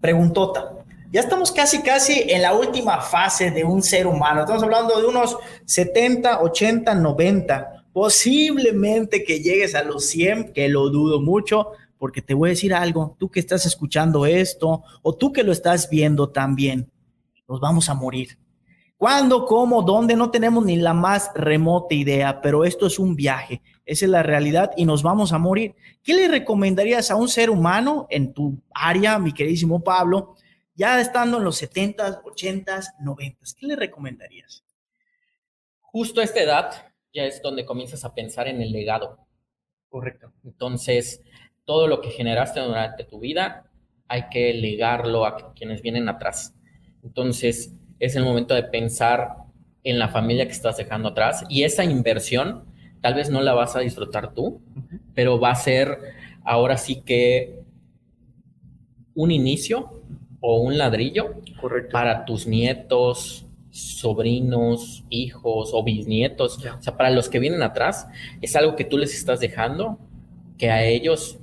Preguntota. 0.02 0.78
Ya 1.12 1.20
estamos 1.20 1.52
casi, 1.52 1.82
casi 1.84 2.24
en 2.28 2.42
la 2.42 2.54
última 2.54 3.02
fase 3.02 3.52
de 3.52 3.64
un 3.64 3.84
ser 3.84 4.08
humano. 4.08 4.42
Estamos 4.42 4.64
hablando 4.64 5.00
de 5.00 5.06
unos 5.06 5.38
70, 5.66 6.42
80, 6.42 6.96
90. 6.96 7.86
Posiblemente 7.94 9.24
que 9.24 9.42
llegues 9.42 9.76
a 9.76 9.84
los 9.84 10.06
100, 10.06 10.54
que 10.54 10.70
lo 10.70 10.90
dudo 10.90 11.22
mucho, 11.22 11.72
porque 12.00 12.22
te 12.22 12.34
voy 12.34 12.50
a 12.50 12.52
decir 12.52 12.74
algo. 12.74 13.16
Tú 13.20 13.30
que 13.30 13.42
estás 13.42 13.66
escuchando 13.66 14.26
esto 14.26 14.84
o 15.04 15.14
tú 15.14 15.32
que 15.32 15.44
lo 15.44 15.52
estás 15.52 15.90
viendo 15.90 16.30
también, 16.30 16.90
nos 17.48 17.60
vamos 17.60 17.90
a 17.90 17.94
morir 17.94 18.38
¿Cuándo, 19.02 19.48
cómo, 19.48 19.82
dónde? 19.82 20.16
No 20.16 20.30
tenemos 20.30 20.64
ni 20.64 20.76
la 20.76 20.94
más 20.94 21.32
remota 21.34 21.96
idea, 21.96 22.40
pero 22.40 22.64
esto 22.66 22.86
es 22.86 23.00
un 23.00 23.16
viaje, 23.16 23.64
esa 23.84 24.06
es 24.06 24.12
la 24.12 24.22
realidad 24.22 24.74
y 24.78 24.86
nos 24.86 25.02
vamos 25.02 25.34
a 25.34 25.40
morir. 25.40 25.74
¿Qué 26.04 26.14
le 26.14 26.28
recomendarías 26.28 27.10
a 27.10 27.16
un 27.16 27.28
ser 27.28 27.50
humano 27.50 28.06
en 28.12 28.32
tu 28.32 28.62
área, 28.72 29.18
mi 29.18 29.34
queridísimo 29.34 29.84
Pablo, 29.84 30.36
ya 30.76 31.02
estando 31.02 31.40
en 31.40 31.46
los 31.46 31.56
70, 31.56 32.22
80, 32.24 32.80
90? 33.00 33.40
¿Qué 33.60 33.66
le 33.66 33.76
recomendarías? 33.76 34.64
Justo 35.80 36.22
a 36.22 36.24
esta 36.24 36.44
edad 36.44 36.94
ya 37.12 37.24
es 37.24 37.42
donde 37.42 37.66
comienzas 37.66 38.06
a 38.06 38.14
pensar 38.14 38.48
en 38.50 38.62
el 38.62 38.72
legado. 38.72 39.18
Correcto. 39.90 40.32
Entonces, 40.44 41.24
todo 41.66 41.88
lo 41.88 42.02
que 42.02 42.12
generaste 42.12 42.60
durante 42.60 43.06
tu 43.06 43.20
vida 43.20 43.68
hay 44.08 44.30
que 44.30 44.54
legarlo 44.54 45.26
a 45.26 45.56
quienes 45.56 45.82
vienen 45.82 46.08
atrás. 46.08 46.54
Entonces, 47.02 47.74
es 48.02 48.16
el 48.16 48.24
momento 48.26 48.56
de 48.56 48.64
pensar 48.64 49.36
en 49.84 50.00
la 50.00 50.10
familia 50.10 50.46
que 50.46 50.52
estás 50.52 50.76
dejando 50.76 51.10
atrás 51.10 51.46
y 51.50 51.64
esa 51.64 51.86
inversión 51.86 52.66
tal 53.00 53.14
vez 53.14 53.30
no 53.30 53.42
la 53.42 53.54
vas 53.54 53.76
a 53.76 53.80
disfrutar 53.80 54.34
tú, 54.34 54.60
pero 55.14 55.40
va 55.40 55.52
a 55.52 55.56
ser 55.56 56.00
ahora 56.44 56.78
sí 56.78 57.02
que 57.02 57.62
un 59.14 59.32
inicio 59.32 60.02
o 60.40 60.62
un 60.62 60.78
ladrillo 60.78 61.36
para 61.92 62.26
tus 62.26 62.48
nietos, 62.48 63.46
sobrinos, 63.70 65.06
hijos 65.10 65.70
o 65.74 65.84
bisnietos, 65.84 66.58
o 66.58 66.82
sea, 66.82 66.98
para 66.98 67.12
los 67.12 67.30
que 67.30 67.40
vienen 67.40 67.62
atrás, 67.62 68.08
es 68.42 68.56
algo 68.56 68.76
que 68.76 68.84
tú 68.84 68.98
les 68.98 69.16
estás 69.16 69.40
dejando 69.40 70.00
que 70.58 70.72
a 70.72 70.84
ellos 70.84 71.38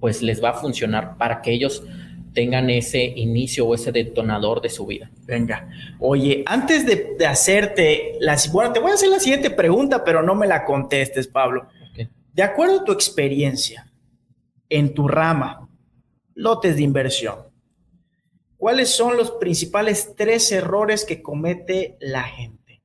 pues 0.00 0.22
les 0.22 0.42
va 0.42 0.50
a 0.50 0.54
funcionar 0.54 1.16
para 1.16 1.40
que 1.40 1.52
ellos 1.52 1.84
tengan 2.32 2.70
ese 2.70 3.02
inicio 3.04 3.66
o 3.66 3.74
ese 3.74 3.92
detonador 3.92 4.60
de 4.60 4.70
su 4.70 4.86
vida. 4.86 5.10
Venga, 5.24 5.68
oye, 5.98 6.42
antes 6.46 6.86
de, 6.86 7.16
hacerte 7.26 8.16
la... 8.20 8.36
Bueno, 8.50 8.72
te 8.72 8.80
voy 8.80 8.90
a 8.90 8.94
hacer 8.94 9.08
la 9.08 9.20
siguiente 9.20 9.50
pregunta, 9.50 10.04
pero 10.04 10.22
no 10.22 10.34
me 10.34 10.46
la 10.46 10.64
contestes, 10.64 11.28
Pablo. 11.28 11.68
De 12.32 12.42
acuerdo 12.42 12.80
a 12.80 12.84
tu 12.84 12.92
experiencia 12.92 13.92
en 14.68 14.94
tu 14.94 15.06
rama, 15.06 15.68
lotes 16.34 16.76
de 16.76 16.82
inversión, 16.82 17.36
¿cuáles 18.56 18.88
son 18.88 19.16
los 19.16 19.32
principales 19.32 20.14
tres 20.16 20.50
errores 20.50 21.04
que 21.04 21.20
comete 21.20 21.96
la 22.00 22.22
gente? 22.22 22.82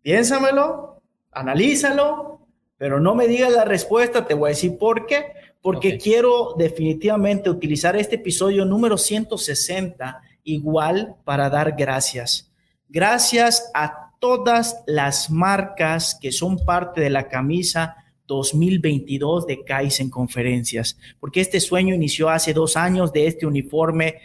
Piénsamelo, 0.00 1.02
analízalo, 1.30 2.46
pero 2.78 3.00
no 3.00 3.14
me 3.14 3.28
digas 3.28 3.52
la 3.52 3.64
respuesta, 3.64 4.26
te 4.26 4.34
voy 4.34 4.48
a 4.48 4.50
decir 4.50 4.78
por 4.78 5.06
qué 5.06 5.43
porque 5.64 5.96
quiero 5.96 6.54
definitivamente 6.58 7.48
utilizar 7.48 7.96
este 7.96 8.16
episodio 8.16 8.66
número 8.66 8.98
160 8.98 10.20
igual 10.44 11.16
para 11.24 11.48
dar 11.48 11.74
gracias. 11.74 12.52
Gracias 12.86 13.70
a 13.72 14.10
todas 14.18 14.82
las 14.86 15.30
marcas 15.30 16.18
que 16.20 16.32
son 16.32 16.58
parte 16.58 17.00
de 17.00 17.08
la 17.08 17.28
camisa 17.28 17.96
2022 18.26 19.46
de 19.46 19.64
Kaizen 19.64 20.10
Conferencias, 20.10 20.98
porque 21.18 21.40
este 21.40 21.60
sueño 21.60 21.94
inició 21.94 22.28
hace 22.28 22.52
dos 22.52 22.76
años 22.76 23.10
de 23.10 23.26
este 23.26 23.46
uniforme 23.46 24.16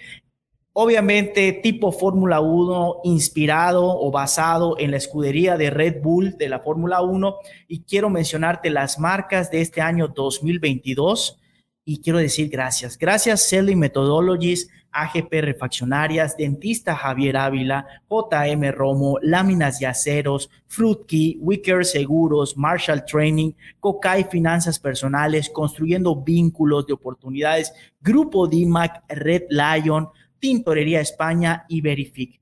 Obviamente 0.82 1.52
tipo 1.52 1.92
Fórmula 1.92 2.40
1 2.40 3.02
inspirado 3.04 3.84
o 3.86 4.12
basado 4.12 4.80
en 4.80 4.92
la 4.92 4.98
escudería 4.98 5.58
de 5.58 5.70
Red 5.70 6.02
Bull 6.02 6.38
de 6.38 6.48
la 6.48 6.62
Fórmula 6.62 7.02
1 7.02 7.36
y 7.68 7.82
quiero 7.82 8.10
mencionarte 8.10 8.70
las 8.70 8.98
marcas 8.98 9.52
de 9.52 9.60
este 9.60 9.82
año 9.82 10.08
2022 10.08 11.38
y 11.84 12.00
quiero 12.00 12.20
decir 12.20 12.48
gracias. 12.48 12.98
Gracias 12.98 13.42
Selling 13.42 13.78
Methodologies, 13.78 14.70
AGP 14.94 15.42
Refaccionarias, 15.42 16.38
Dentista 16.38 16.96
Javier 16.96 17.36
Ávila, 17.36 17.86
JM 18.10 18.72
Romo, 18.72 19.18
Láminas 19.22 19.82
y 19.82 19.86
Aceros, 19.86 20.50
Fruitkey, 20.68 21.40
Wicker 21.42 21.84
Seguros, 21.84 22.56
Marshall 22.56 23.04
Training, 23.04 23.52
Cocay 23.82 24.24
Finanzas 24.32 24.80
Personales, 24.80 25.50
Construyendo 25.50 26.16
Vínculos 26.16 26.88
de 26.88 26.94
Oportunidades, 26.94 27.74
Grupo 28.00 28.48
DIMAC, 28.48 29.04
Red 29.10 29.44
Lion, 29.50 30.08
Tintorería 30.40 31.02
España 31.02 31.66
y 31.68 31.82
Verific. 31.82 32.40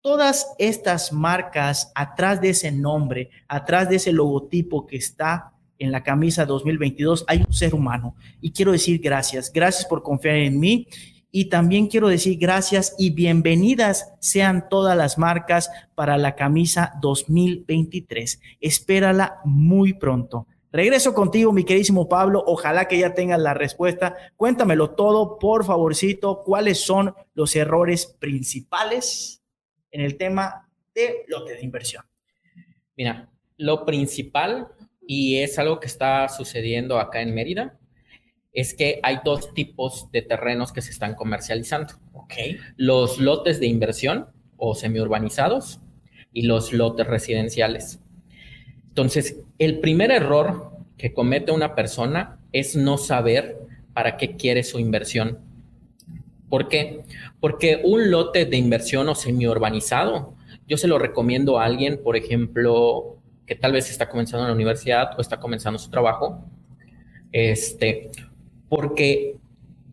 Todas 0.00 0.54
estas 0.58 1.12
marcas, 1.12 1.90
atrás 1.94 2.40
de 2.40 2.50
ese 2.50 2.70
nombre, 2.70 3.30
atrás 3.48 3.88
de 3.88 3.96
ese 3.96 4.12
logotipo 4.12 4.86
que 4.86 4.96
está, 4.96 5.52
en 5.78 5.92
la 5.92 6.02
camisa 6.02 6.46
2022 6.46 7.24
hay 7.28 7.44
un 7.46 7.52
ser 7.52 7.74
humano. 7.74 8.14
Y 8.40 8.52
quiero 8.52 8.72
decir 8.72 9.00
gracias, 9.00 9.52
gracias 9.52 9.86
por 9.86 10.02
confiar 10.02 10.36
en 10.36 10.58
mí. 10.58 10.86
Y 11.30 11.46
también 11.46 11.88
quiero 11.88 12.08
decir 12.08 12.38
gracias 12.38 12.94
y 12.98 13.10
bienvenidas 13.10 14.14
sean 14.20 14.68
todas 14.70 14.96
las 14.96 15.18
marcas 15.18 15.70
para 15.94 16.16
la 16.16 16.34
camisa 16.34 16.94
2023. 17.02 18.40
Espérala 18.60 19.40
muy 19.44 19.92
pronto. 19.92 20.46
Regreso 20.76 21.14
contigo, 21.14 21.54
mi 21.54 21.64
queridísimo 21.64 22.06
Pablo. 22.06 22.44
Ojalá 22.46 22.86
que 22.86 22.98
ya 22.98 23.14
tengas 23.14 23.40
la 23.40 23.54
respuesta. 23.54 24.14
Cuéntamelo 24.36 24.90
todo, 24.90 25.38
por 25.38 25.64
favorcito. 25.64 26.42
¿Cuáles 26.44 26.82
son 26.82 27.14
los 27.32 27.56
errores 27.56 28.14
principales 28.18 29.42
en 29.90 30.02
el 30.02 30.18
tema 30.18 30.68
de 30.94 31.24
lote 31.28 31.54
de 31.54 31.64
inversión? 31.64 32.04
Mira, 32.94 33.30
lo 33.56 33.86
principal, 33.86 34.68
y 35.00 35.38
es 35.38 35.58
algo 35.58 35.80
que 35.80 35.86
está 35.86 36.28
sucediendo 36.28 37.00
acá 37.00 37.22
en 37.22 37.34
Mérida, 37.34 37.78
es 38.52 38.74
que 38.74 39.00
hay 39.02 39.20
dos 39.24 39.54
tipos 39.54 40.10
de 40.12 40.20
terrenos 40.20 40.74
que 40.74 40.82
se 40.82 40.90
están 40.90 41.14
comercializando. 41.14 41.94
Okay. 42.12 42.58
Los 42.76 43.18
lotes 43.18 43.60
de 43.60 43.66
inversión 43.66 44.28
o 44.58 44.74
semiurbanizados 44.74 45.80
y 46.34 46.42
los 46.42 46.74
lotes 46.74 47.06
residenciales. 47.06 48.00
Entonces, 48.96 49.36
el 49.58 49.80
primer 49.80 50.10
error 50.10 50.70
que 50.96 51.12
comete 51.12 51.52
una 51.52 51.74
persona 51.74 52.38
es 52.50 52.76
no 52.76 52.96
saber 52.96 53.58
para 53.92 54.16
qué 54.16 54.36
quiere 54.36 54.62
su 54.62 54.78
inversión. 54.78 55.38
¿Por 56.48 56.68
qué? 56.68 57.04
Porque 57.38 57.82
un 57.84 58.10
lote 58.10 58.46
de 58.46 58.56
inversión 58.56 59.06
o 59.10 59.14
semiurbanizado, 59.14 60.32
yo 60.66 60.78
se 60.78 60.88
lo 60.88 60.98
recomiendo 60.98 61.60
a 61.60 61.66
alguien, 61.66 62.02
por 62.02 62.16
ejemplo, 62.16 63.18
que 63.44 63.54
tal 63.54 63.72
vez 63.72 63.90
está 63.90 64.08
comenzando 64.08 64.44
en 64.44 64.48
la 64.48 64.54
universidad 64.54 65.10
o 65.18 65.20
está 65.20 65.38
comenzando 65.40 65.78
su 65.78 65.90
trabajo, 65.90 66.46
este, 67.32 68.10
porque 68.70 69.36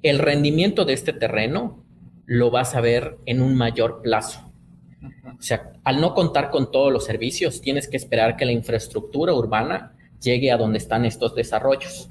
el 0.01 0.19
rendimiento 0.19 0.85
de 0.85 0.93
este 0.93 1.11
terreno 1.11 1.83
lo 2.25 2.51
vas 2.51 2.73
a 2.73 2.79
ver 2.79 3.17
en 3.25 3.41
un 3.41 3.53
mayor 3.55 4.01
plazo. 4.01 4.52
O 5.37 5.41
sea, 5.41 5.73
al 5.83 5.99
no 5.99 6.13
contar 6.13 6.49
con 6.49 6.71
todos 6.71 6.91
los 6.91 7.05
servicios, 7.05 7.61
tienes 7.61 7.87
que 7.87 7.97
esperar 7.97 8.37
que 8.37 8.45
la 8.45 8.51
infraestructura 8.51 9.33
urbana 9.33 9.93
llegue 10.21 10.51
a 10.51 10.57
donde 10.57 10.77
están 10.77 11.05
estos 11.05 11.35
desarrollos. 11.35 12.09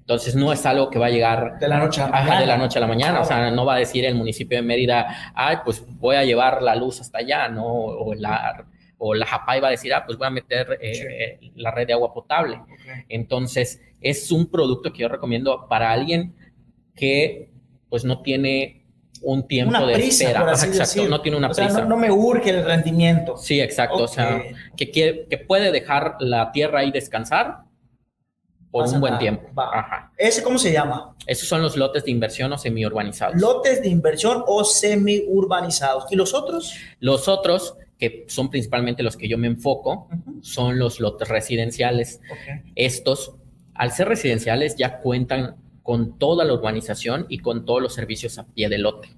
Entonces 0.00 0.34
no 0.34 0.52
es 0.52 0.66
algo 0.66 0.90
que 0.90 0.98
va 0.98 1.06
a 1.06 1.10
llegar 1.10 1.58
de 1.58 1.68
la 1.68 1.78
noche 1.78 2.02
a 2.02 2.06
la 2.06 2.10
mañana. 2.10 2.40
De 2.40 2.46
la 2.46 2.56
noche 2.58 2.78
a 2.78 2.80
la 2.80 2.86
mañana. 2.86 3.20
O 3.20 3.24
sea, 3.24 3.50
no 3.50 3.64
va 3.64 3.76
a 3.76 3.78
decir 3.78 4.04
el 4.04 4.14
municipio 4.14 4.58
de 4.58 4.62
Mérida, 4.62 5.32
ay, 5.34 5.58
pues 5.64 5.82
voy 5.98 6.16
a 6.16 6.24
llevar 6.24 6.62
la 6.62 6.76
luz 6.76 7.00
hasta 7.00 7.18
allá, 7.18 7.48
¿no? 7.48 7.64
O 7.64 8.14
la, 8.14 8.66
o 8.98 9.14
la 9.14 9.24
JAPAI 9.24 9.60
va 9.60 9.68
a 9.68 9.70
decir, 9.70 9.94
ah, 9.94 10.04
pues 10.04 10.18
voy 10.18 10.26
a 10.26 10.30
meter 10.30 10.78
eh, 10.82 11.38
la 11.54 11.70
red 11.70 11.86
de 11.86 11.94
agua 11.94 12.12
potable. 12.12 12.60
Entonces, 13.08 13.80
es 14.00 14.30
un 14.30 14.50
producto 14.50 14.92
que 14.92 14.98
yo 14.98 15.08
recomiendo 15.08 15.66
para 15.68 15.90
alguien 15.90 16.34
que 16.94 17.50
pues 17.88 18.04
no 18.04 18.20
tiene 18.20 18.83
un 19.24 19.46
tiempo 19.46 19.86
de 19.86 20.06
espera. 20.06 20.52
exacto, 20.52 21.08
no 21.08 21.20
tiene 21.20 21.38
una 21.38 21.48
prisa. 21.50 21.84
no, 21.84 21.96
me 21.96 22.10
urge 22.10 22.50
el 22.50 22.64
rendimiento. 22.64 23.36
Sí, 23.36 23.60
exacto. 23.60 24.04
O 24.04 24.08
sea, 24.08 24.42
que, 24.76 24.90
quiere, 24.90 25.26
que 25.28 25.38
puede 25.38 25.72
dejar 25.72 26.16
la 26.20 26.52
tierra 26.52 26.80
ahí 26.80 26.90
descansar 26.90 27.64
por 28.74 28.88
un 28.88 29.00
buen 29.00 29.18
tiempo. 29.18 29.48
Ajá. 29.60 30.12
¿Ese 30.16 30.42
cómo 30.42 30.58
se 30.58 30.72
llama? 30.72 31.14
Esos 31.26 31.48
son 31.48 31.62
los 31.62 31.76
lotes 31.76 32.04
de 32.04 32.10
inversión 32.10 32.52
o 32.52 32.58
semi-urbanizados. 32.58 33.40
Lotes 33.40 33.80
de 33.80 33.88
inversión 33.88 34.42
o 34.48 34.64
semi-urbanizados. 34.64 36.06
¿Y 36.10 36.16
los 36.16 36.34
otros? 36.34 36.74
Los 36.98 37.28
otros, 37.28 37.76
que 37.98 38.24
son 38.26 38.50
principalmente 38.50 39.04
los 39.04 39.16
que 39.16 39.28
yo 39.28 39.38
me 39.38 39.46
enfoco, 39.46 40.08
son 40.40 40.78
los 40.78 40.98
lotes 40.98 41.28
residenciales. 41.28 42.20
Estos, 42.74 43.36
al 43.74 43.92
ser 43.92 44.08
residenciales, 44.08 44.74
ya 44.74 44.98
cuentan 44.98 45.54
con 45.84 46.18
toda 46.18 46.44
la 46.44 46.54
urbanización 46.54 47.26
y 47.28 47.38
con 47.38 47.64
todos 47.64 47.80
los 47.80 47.94
servicios 47.94 48.38
a 48.38 48.46
pie 48.46 48.68
de 48.68 48.78
lote. 48.78 49.10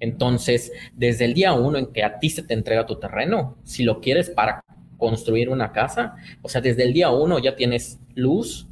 Entonces, 0.00 0.72
desde 0.94 1.26
el 1.26 1.34
día 1.34 1.52
uno 1.52 1.78
en 1.78 1.92
que 1.92 2.02
a 2.02 2.18
ti 2.18 2.30
se 2.30 2.42
te 2.42 2.54
entrega 2.54 2.86
tu 2.86 2.98
terreno, 2.98 3.58
si 3.62 3.84
lo 3.84 4.00
quieres 4.00 4.30
para 4.30 4.64
construir 4.96 5.50
una 5.50 5.70
casa, 5.70 6.16
o 6.42 6.48
sea, 6.48 6.60
desde 6.60 6.84
el 6.84 6.94
día 6.94 7.10
uno 7.10 7.38
ya 7.38 7.54
tienes 7.54 8.00
luz, 8.14 8.66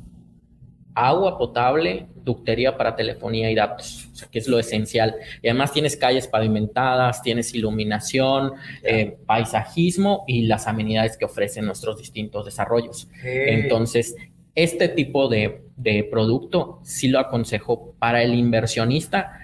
agua 0.94 1.36
potable, 1.36 2.06
ductería 2.24 2.74
para 2.74 2.96
telefonía 2.96 3.50
y 3.50 3.54
datos, 3.54 4.08
o 4.12 4.16
sea, 4.16 4.28
que 4.28 4.38
es 4.38 4.48
lo 4.48 4.58
esencial. 4.58 5.14
Y 5.42 5.48
además 5.48 5.72
tienes 5.72 5.94
calles 5.94 6.26
pavimentadas, 6.26 7.20
tienes 7.20 7.54
iluminación, 7.54 8.52
eh, 8.82 9.18
paisajismo 9.26 10.24
y 10.26 10.46
las 10.46 10.66
amenidades 10.66 11.18
que 11.18 11.26
ofrecen 11.26 11.66
nuestros 11.66 11.98
distintos 11.98 12.46
desarrollos. 12.46 13.08
Entonces, 13.22 14.16
este 14.56 14.88
tipo 14.88 15.28
de, 15.28 15.62
producto 16.10 16.80
sí 16.82 17.08
lo 17.08 17.20
aconsejo 17.20 17.94
para 17.98 18.22
el 18.22 18.34
inversionista, 18.34 19.38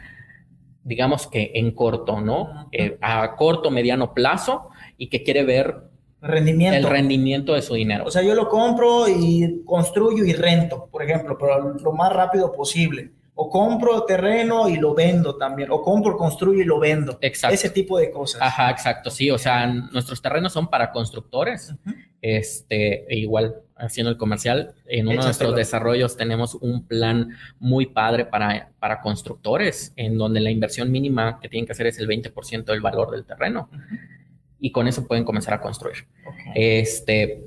digamos 0.83 1.29
que 1.29 1.53
en 1.55 1.71
corto, 1.73 2.21
¿no? 2.21 2.69
Eh, 2.73 2.99
a 3.01 3.37
corto, 3.37 3.71
mediano 3.71 4.15
plazo 4.15 4.71
y 4.97 5.09
que 5.09 5.23
quiere 5.23 5.45
ver 5.45 5.77
rendimiento. 6.21 6.79
el 6.79 6.85
rendimiento 6.85 7.55
de 7.55 7.63
su 7.63 7.75
dinero. 7.75 8.07
O 8.07 8.11
sea, 8.11 8.23
yo 8.23 8.35
lo 8.35 8.49
compro 8.49 9.07
y 9.07 9.63
construyo 9.65 10.25
y 10.25 10.33
rento, 10.33 10.89
por 10.91 11.03
ejemplo, 11.03 11.37
pero 11.39 11.75
lo 11.79 11.93
más 11.93 12.13
rápido 12.13 12.51
posible. 12.53 13.13
O 13.35 13.49
compro 13.49 14.05
terreno 14.05 14.69
y 14.69 14.77
lo 14.77 14.95
vendo 14.95 15.37
también. 15.37 15.71
O 15.71 15.83
compro, 15.83 16.17
construyo 16.17 16.63
y 16.63 16.65
lo 16.65 16.79
vendo. 16.79 17.19
Exacto. 17.21 17.55
Ese 17.55 17.71
tipo 17.71 17.99
de 17.99 18.11
cosas. 18.11 18.43
Ajá, 18.43 18.71
exacto. 18.71 19.11
Sí, 19.11 19.31
o 19.31 19.39
sea, 19.39 19.67
nuestros 19.67 20.21
terrenos 20.21 20.53
son 20.53 20.69
para 20.69 20.93
constructores. 20.93 21.75
Este, 22.21 23.07
e 23.13 23.19
igual 23.19 23.57
haciendo 23.83 24.11
el 24.11 24.17
comercial, 24.17 24.75
en 24.87 25.09
uno 25.09 25.19
de 25.19 25.25
nuestros 25.25 25.57
desarrollos 25.57 26.17
tenemos 26.17 26.55
un 26.55 26.87
plan 26.87 27.37
muy 27.59 27.87
padre 27.87 28.25
para, 28.25 28.71
para 28.79 29.01
constructores, 29.01 29.93
en 29.97 30.17
donde 30.17 30.41
la 30.41 30.51
inversión 30.51 30.91
mínima 30.91 31.41
que 31.41 31.49
tienen 31.49 31.67
que 31.67 31.73
hacer 31.73 31.89
es 31.89 31.99
el 31.99 32.09
20% 32.09 32.65
del 32.65 32.81
valor 32.81 33.11
del 33.11 33.25
terreno. 33.25 33.69
Y 34.61 34.71
con 34.71 34.87
eso 34.87 35.07
pueden 35.07 35.25
comenzar 35.25 35.55
a 35.55 35.61
construir. 35.61 36.07
Este, 36.55 37.43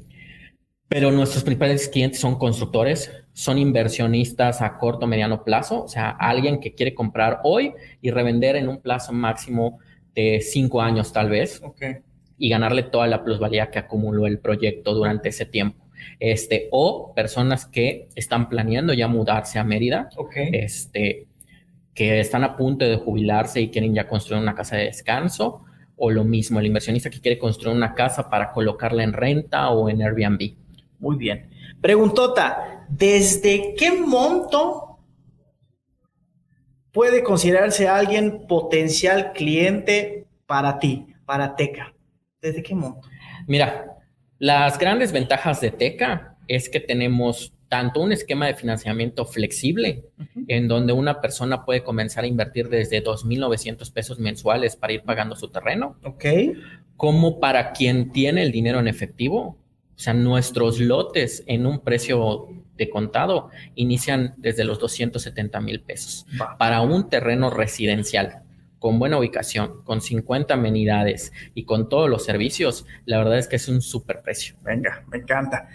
pero 0.90 1.12
nuestros 1.12 1.44
principales 1.44 1.88
clientes 1.88 2.20
son 2.20 2.38
constructores, 2.38 3.12
son 3.32 3.58
inversionistas 3.58 4.62
a 4.62 4.78
corto, 4.78 5.08
mediano 5.08 5.44
plazo, 5.44 5.86
o 5.86 5.88
sea, 5.88 6.10
alguien 6.10 6.60
que 6.60 6.76
quiere 6.76 6.94
comprar 6.94 7.40
hoy 7.44 7.74
y 8.02 8.12
revender 8.12 8.58
en 8.58 8.68
un 8.68 8.82
plazo 8.82 9.14
máximo 9.14 9.80
de 10.14 10.42
cinco 10.42 10.82
años 10.82 11.14
tal 11.14 11.30
vez. 11.30 11.62
Y 12.38 12.50
ganarle 12.50 12.84
toda 12.84 13.08
la 13.08 13.24
plusvalía 13.24 13.72
que 13.72 13.80
acumuló 13.80 14.28
el 14.28 14.40
proyecto 14.40 14.94
durante 14.94 15.30
ese 15.30 15.46
tiempo 15.46 15.85
este, 16.20 16.68
o 16.72 17.14
personas 17.14 17.66
que 17.66 18.08
están 18.16 18.50
planeando 18.50 18.94
ya 18.94 19.08
mudarse 19.08 19.60
a 19.60 19.64
Mérida, 19.64 20.10
este, 20.52 21.28
que 21.94 22.20
están 22.20 22.44
a 22.44 22.56
punto 22.56 22.86
de 22.86 22.98
jubilarse 22.98 23.62
y 23.62 23.70
quieren 23.70 23.94
ya 23.94 24.08
construir 24.08 24.42
una 24.42 24.56
casa 24.56 24.76
de 24.76 24.86
descanso, 24.86 25.64
o 25.98 26.12
lo 26.12 26.24
mismo, 26.24 26.60
el 26.60 26.66
inversionista 26.66 27.10
que 27.10 27.22
quiere 27.22 27.40
construir 27.40 27.76
una 27.76 27.94
casa 27.94 28.30
para 28.30 28.52
colocarla 28.52 29.04
en 29.04 29.14
renta 29.14 29.70
o 29.70 29.90
en 29.90 30.02
Airbnb. 30.02 30.56
Muy 31.00 31.16
bien. 31.16 31.50
Preguntota, 31.82 32.86
¿desde 32.90 33.76
qué 33.76 33.92
monto 33.94 35.00
puede 36.92 37.24
considerarse 37.24 37.88
alguien 37.88 38.46
potencial 38.48 39.32
cliente 39.34 40.28
para 40.46 40.80
ti, 40.80 41.08
para 41.26 41.56
Teca? 41.56 41.94
¿Desde 42.42 42.62
qué 42.62 42.76
monto? 42.76 43.08
Mira, 43.48 43.95
las 44.40 44.78
grandes 44.78 45.12
ventajas 45.12 45.62
de 45.62 45.72
Teca 45.72 46.36
es 46.48 46.70
que 46.70 46.80
tenemos 46.80 47.54
tanto 47.70 48.02
un 48.02 48.12
esquema 48.12 48.48
de 48.48 48.54
financiamiento 48.54 49.26
flexible, 49.26 50.06
en 50.48 50.68
donde 50.68 50.94
una 50.94 51.20
persona 51.20 51.66
puede 51.66 51.84
comenzar 51.84 52.24
a 52.24 52.28
invertir 52.28 52.70
desde 52.70 53.04
2.900 53.04 53.92
pesos 53.92 54.20
mensuales 54.20 54.76
para 54.76 54.94
ir 54.94 55.04
pagando 55.04 55.36
su 55.36 55.50
terreno, 55.50 55.98
ok, 56.04 56.26
como 56.96 57.40
para 57.40 57.72
quien 57.72 58.12
tiene 58.12 58.44
el 58.44 58.52
dinero 58.52 58.80
en 58.80 58.88
efectivo. 58.88 59.58
O 59.98 60.00
sea, 60.00 60.14
nuestros 60.14 60.80
lotes 60.80 61.44
en 61.48 61.66
un 61.66 61.80
precio 61.80 62.50
de 62.78 62.90
contado 62.90 63.50
inician 63.76 64.34
desde 64.38 64.66
los 64.66 64.78
270 64.80 65.62
mil 65.62 65.80
pesos 65.82 66.26
para 66.60 66.82
un 66.82 67.10
terreno 67.10 67.50
residencial 67.50 68.45
con 68.86 69.00
buena 69.00 69.18
ubicación, 69.18 69.82
con 69.84 70.00
50 70.00 70.54
amenidades 70.54 71.34
y 71.56 71.66
con 71.66 71.90
todos 71.90 72.08
los 72.08 72.24
servicios, 72.24 72.86
la 73.06 73.18
verdad 73.18 73.40
es 73.40 73.48
que 73.48 73.56
es 73.56 73.68
un 73.68 73.82
super 73.82 74.22
precio. 74.22 74.58
Venga, 74.62 75.04
me 75.08 75.18
encanta. 75.18 75.70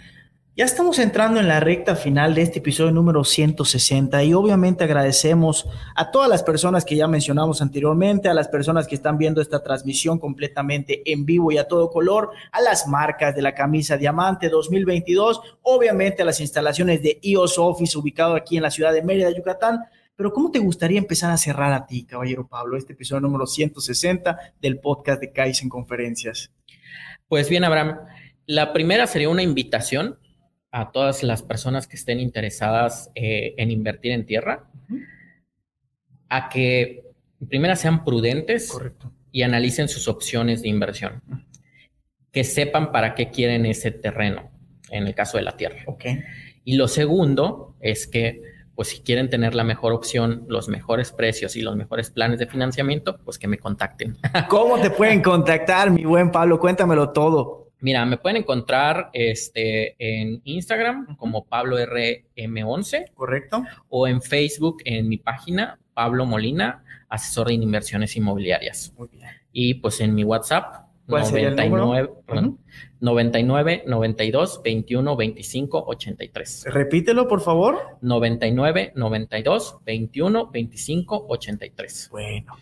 Ya 0.55 0.63
estamos 0.63 0.97
entrando 0.97 1.41
en 1.41 1.49
la 1.49 1.59
recta 1.59 1.97
final 1.97 2.33
de 2.33 2.43
este 2.43 2.59
episodio 2.59 2.91
número 2.91 3.25
160 3.25 4.23
y 4.23 4.33
obviamente 4.33 4.85
agradecemos 4.85 5.67
a 5.93 6.09
todas 6.09 6.29
las 6.29 6.41
personas 6.41 6.85
que 6.85 6.95
ya 6.95 7.09
mencionamos 7.09 7.61
anteriormente, 7.61 8.29
a 8.29 8.33
las 8.33 8.47
personas 8.47 8.87
que 8.87 8.95
están 8.95 9.17
viendo 9.17 9.41
esta 9.41 9.61
transmisión 9.61 10.17
completamente 10.17 11.01
en 11.11 11.25
vivo 11.25 11.51
y 11.51 11.57
a 11.57 11.67
todo 11.67 11.89
color, 11.89 12.29
a 12.53 12.61
las 12.61 12.87
marcas 12.87 13.35
de 13.35 13.41
la 13.41 13.53
camisa 13.53 13.97
Diamante 13.97 14.47
2022, 14.47 15.57
obviamente 15.63 16.21
a 16.21 16.25
las 16.25 16.39
instalaciones 16.39 17.03
de 17.03 17.19
IOS 17.21 17.57
Office 17.57 17.97
ubicado 17.97 18.35
aquí 18.35 18.55
en 18.55 18.63
la 18.63 18.71
ciudad 18.71 18.93
de 18.93 19.03
Mérida, 19.03 19.31
Yucatán, 19.31 19.81
pero 20.21 20.33
¿cómo 20.33 20.51
te 20.51 20.59
gustaría 20.59 20.99
empezar 20.99 21.31
a 21.31 21.37
cerrar 21.37 21.73
a 21.73 21.87
ti, 21.87 22.03
caballero 22.03 22.47
Pablo, 22.47 22.77
este 22.77 22.93
episodio 22.93 23.21
número 23.21 23.47
160 23.47 24.53
del 24.61 24.77
podcast 24.77 25.19
de 25.19 25.31
Kaizen 25.31 25.67
Conferencias? 25.67 26.51
Pues 27.27 27.49
bien, 27.49 27.63
Abraham, 27.63 28.01
la 28.45 28.71
primera 28.71 29.07
sería 29.07 29.29
una 29.29 29.41
invitación 29.41 30.19
a 30.69 30.91
todas 30.91 31.23
las 31.23 31.41
personas 31.41 31.87
que 31.87 31.95
estén 31.95 32.19
interesadas 32.19 33.09
eh, 33.15 33.55
en 33.57 33.71
invertir 33.71 34.11
en 34.11 34.27
tierra 34.27 34.69
a 36.29 36.49
que 36.49 37.03
primero 37.49 37.75
sean 37.75 38.05
prudentes 38.05 38.71
y 39.31 39.41
analicen 39.41 39.89
sus 39.89 40.07
opciones 40.07 40.61
de 40.61 40.69
inversión. 40.69 41.23
Que 42.31 42.43
sepan 42.43 42.91
para 42.91 43.15
qué 43.15 43.31
quieren 43.31 43.65
ese 43.65 43.89
terreno, 43.89 44.51
en 44.91 45.07
el 45.07 45.15
caso 45.15 45.39
de 45.39 45.45
la 45.45 45.57
tierra. 45.57 45.83
Y 46.63 46.75
lo 46.75 46.87
segundo 46.87 47.75
es 47.79 48.05
que, 48.05 48.50
pues 48.75 48.89
si 48.89 49.01
quieren 49.01 49.29
tener 49.29 49.55
la 49.55 49.63
mejor 49.63 49.93
opción, 49.93 50.45
los 50.47 50.69
mejores 50.69 51.11
precios 51.11 51.55
y 51.55 51.61
los 51.61 51.75
mejores 51.75 52.09
planes 52.09 52.39
de 52.39 52.47
financiamiento, 52.47 53.17
pues 53.23 53.37
que 53.37 53.47
me 53.47 53.57
contacten. 53.57 54.17
¿Cómo 54.49 54.79
te 54.79 54.89
pueden 54.89 55.21
contactar, 55.21 55.91
mi 55.91 56.05
buen 56.05 56.31
Pablo? 56.31 56.59
Cuéntamelo 56.59 57.11
todo. 57.11 57.69
Mira, 57.81 58.05
me 58.05 58.17
pueden 58.17 58.37
encontrar 58.37 59.09
este, 59.11 59.95
en 59.97 60.41
Instagram 60.43 61.15
como 61.17 61.45
Pablo 61.45 61.77
RM11. 61.79 63.11
Correcto. 63.13 63.63
O 63.89 64.07
en 64.07 64.21
Facebook 64.21 64.83
en 64.85 65.09
mi 65.09 65.17
página 65.17 65.79
Pablo 65.93 66.25
Molina, 66.25 66.83
asesor 67.09 67.47
de 67.47 67.55
inversiones 67.55 68.15
inmobiliarias. 68.15 68.93
Muy 68.97 69.07
bien. 69.11 69.29
Y 69.51 69.75
pues 69.75 69.99
en 69.99 70.13
mi 70.13 70.23
WhatsApp 70.23 70.90
99, 71.07 72.11
99 72.99 73.83
92 73.87 74.61
21 74.63 75.15
25 75.15 75.83
83. 75.87 76.65
Repítelo, 76.67 77.27
por 77.27 77.41
favor. 77.41 77.79
99 78.01 78.93
92 78.95 79.77
21 79.85 80.47
25 80.51 81.25
83. 81.27 82.09
Bueno. 82.11 82.53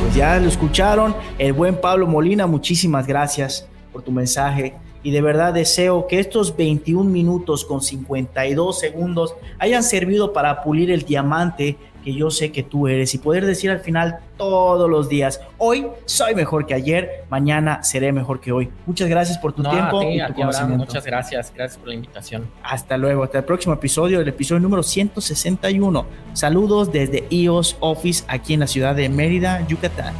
Pues 0.00 0.14
ya 0.14 0.38
lo 0.38 0.48
escucharon, 0.48 1.14
el 1.38 1.52
buen 1.52 1.80
Pablo 1.80 2.06
Molina, 2.06 2.46
muchísimas 2.46 3.06
gracias 3.06 3.68
por 3.92 4.02
tu 4.02 4.10
mensaje 4.10 4.74
y 5.02 5.10
de 5.12 5.22
verdad 5.22 5.54
deseo 5.54 6.06
que 6.06 6.18
estos 6.18 6.56
21 6.56 7.08
minutos 7.08 7.64
con 7.64 7.80
52 7.80 8.78
segundos 8.78 9.34
hayan 9.58 9.82
servido 9.82 10.32
para 10.32 10.62
pulir 10.62 10.90
el 10.90 11.02
diamante 11.02 11.78
que 12.10 12.18
yo 12.18 12.30
sé 12.30 12.50
que 12.50 12.62
tú 12.62 12.88
eres 12.88 13.14
y 13.14 13.18
poder 13.18 13.46
decir 13.46 13.70
al 13.70 13.80
final 13.80 14.18
todos 14.36 14.88
los 14.90 15.08
días, 15.08 15.40
hoy 15.58 15.86
soy 16.06 16.34
mejor 16.34 16.66
que 16.66 16.74
ayer, 16.74 17.24
mañana 17.30 17.82
seré 17.82 18.12
mejor 18.12 18.40
que 18.40 18.52
hoy. 18.52 18.70
Muchas 18.86 19.08
gracias 19.08 19.38
por 19.38 19.52
tu 19.52 19.62
tiempo 19.62 20.02
y 20.02 20.20
tu 20.26 20.34
conocimiento. 20.34 20.86
muchas 20.86 21.04
gracias, 21.04 21.52
gracias 21.54 21.78
por 21.78 21.88
la 21.88 21.94
invitación. 21.94 22.50
Hasta 22.62 22.96
luego, 22.96 23.22
hasta 23.22 23.38
el 23.38 23.44
próximo 23.44 23.74
episodio, 23.74 24.20
el 24.20 24.28
episodio 24.28 24.60
número 24.60 24.82
161. 24.82 26.06
Saludos 26.32 26.90
desde 26.90 27.26
EOS 27.30 27.76
Office 27.80 28.24
aquí 28.28 28.54
en 28.54 28.60
la 28.60 28.66
ciudad 28.66 28.94
de 28.94 29.08
Mérida, 29.08 29.66
Yucatán. 29.66 30.14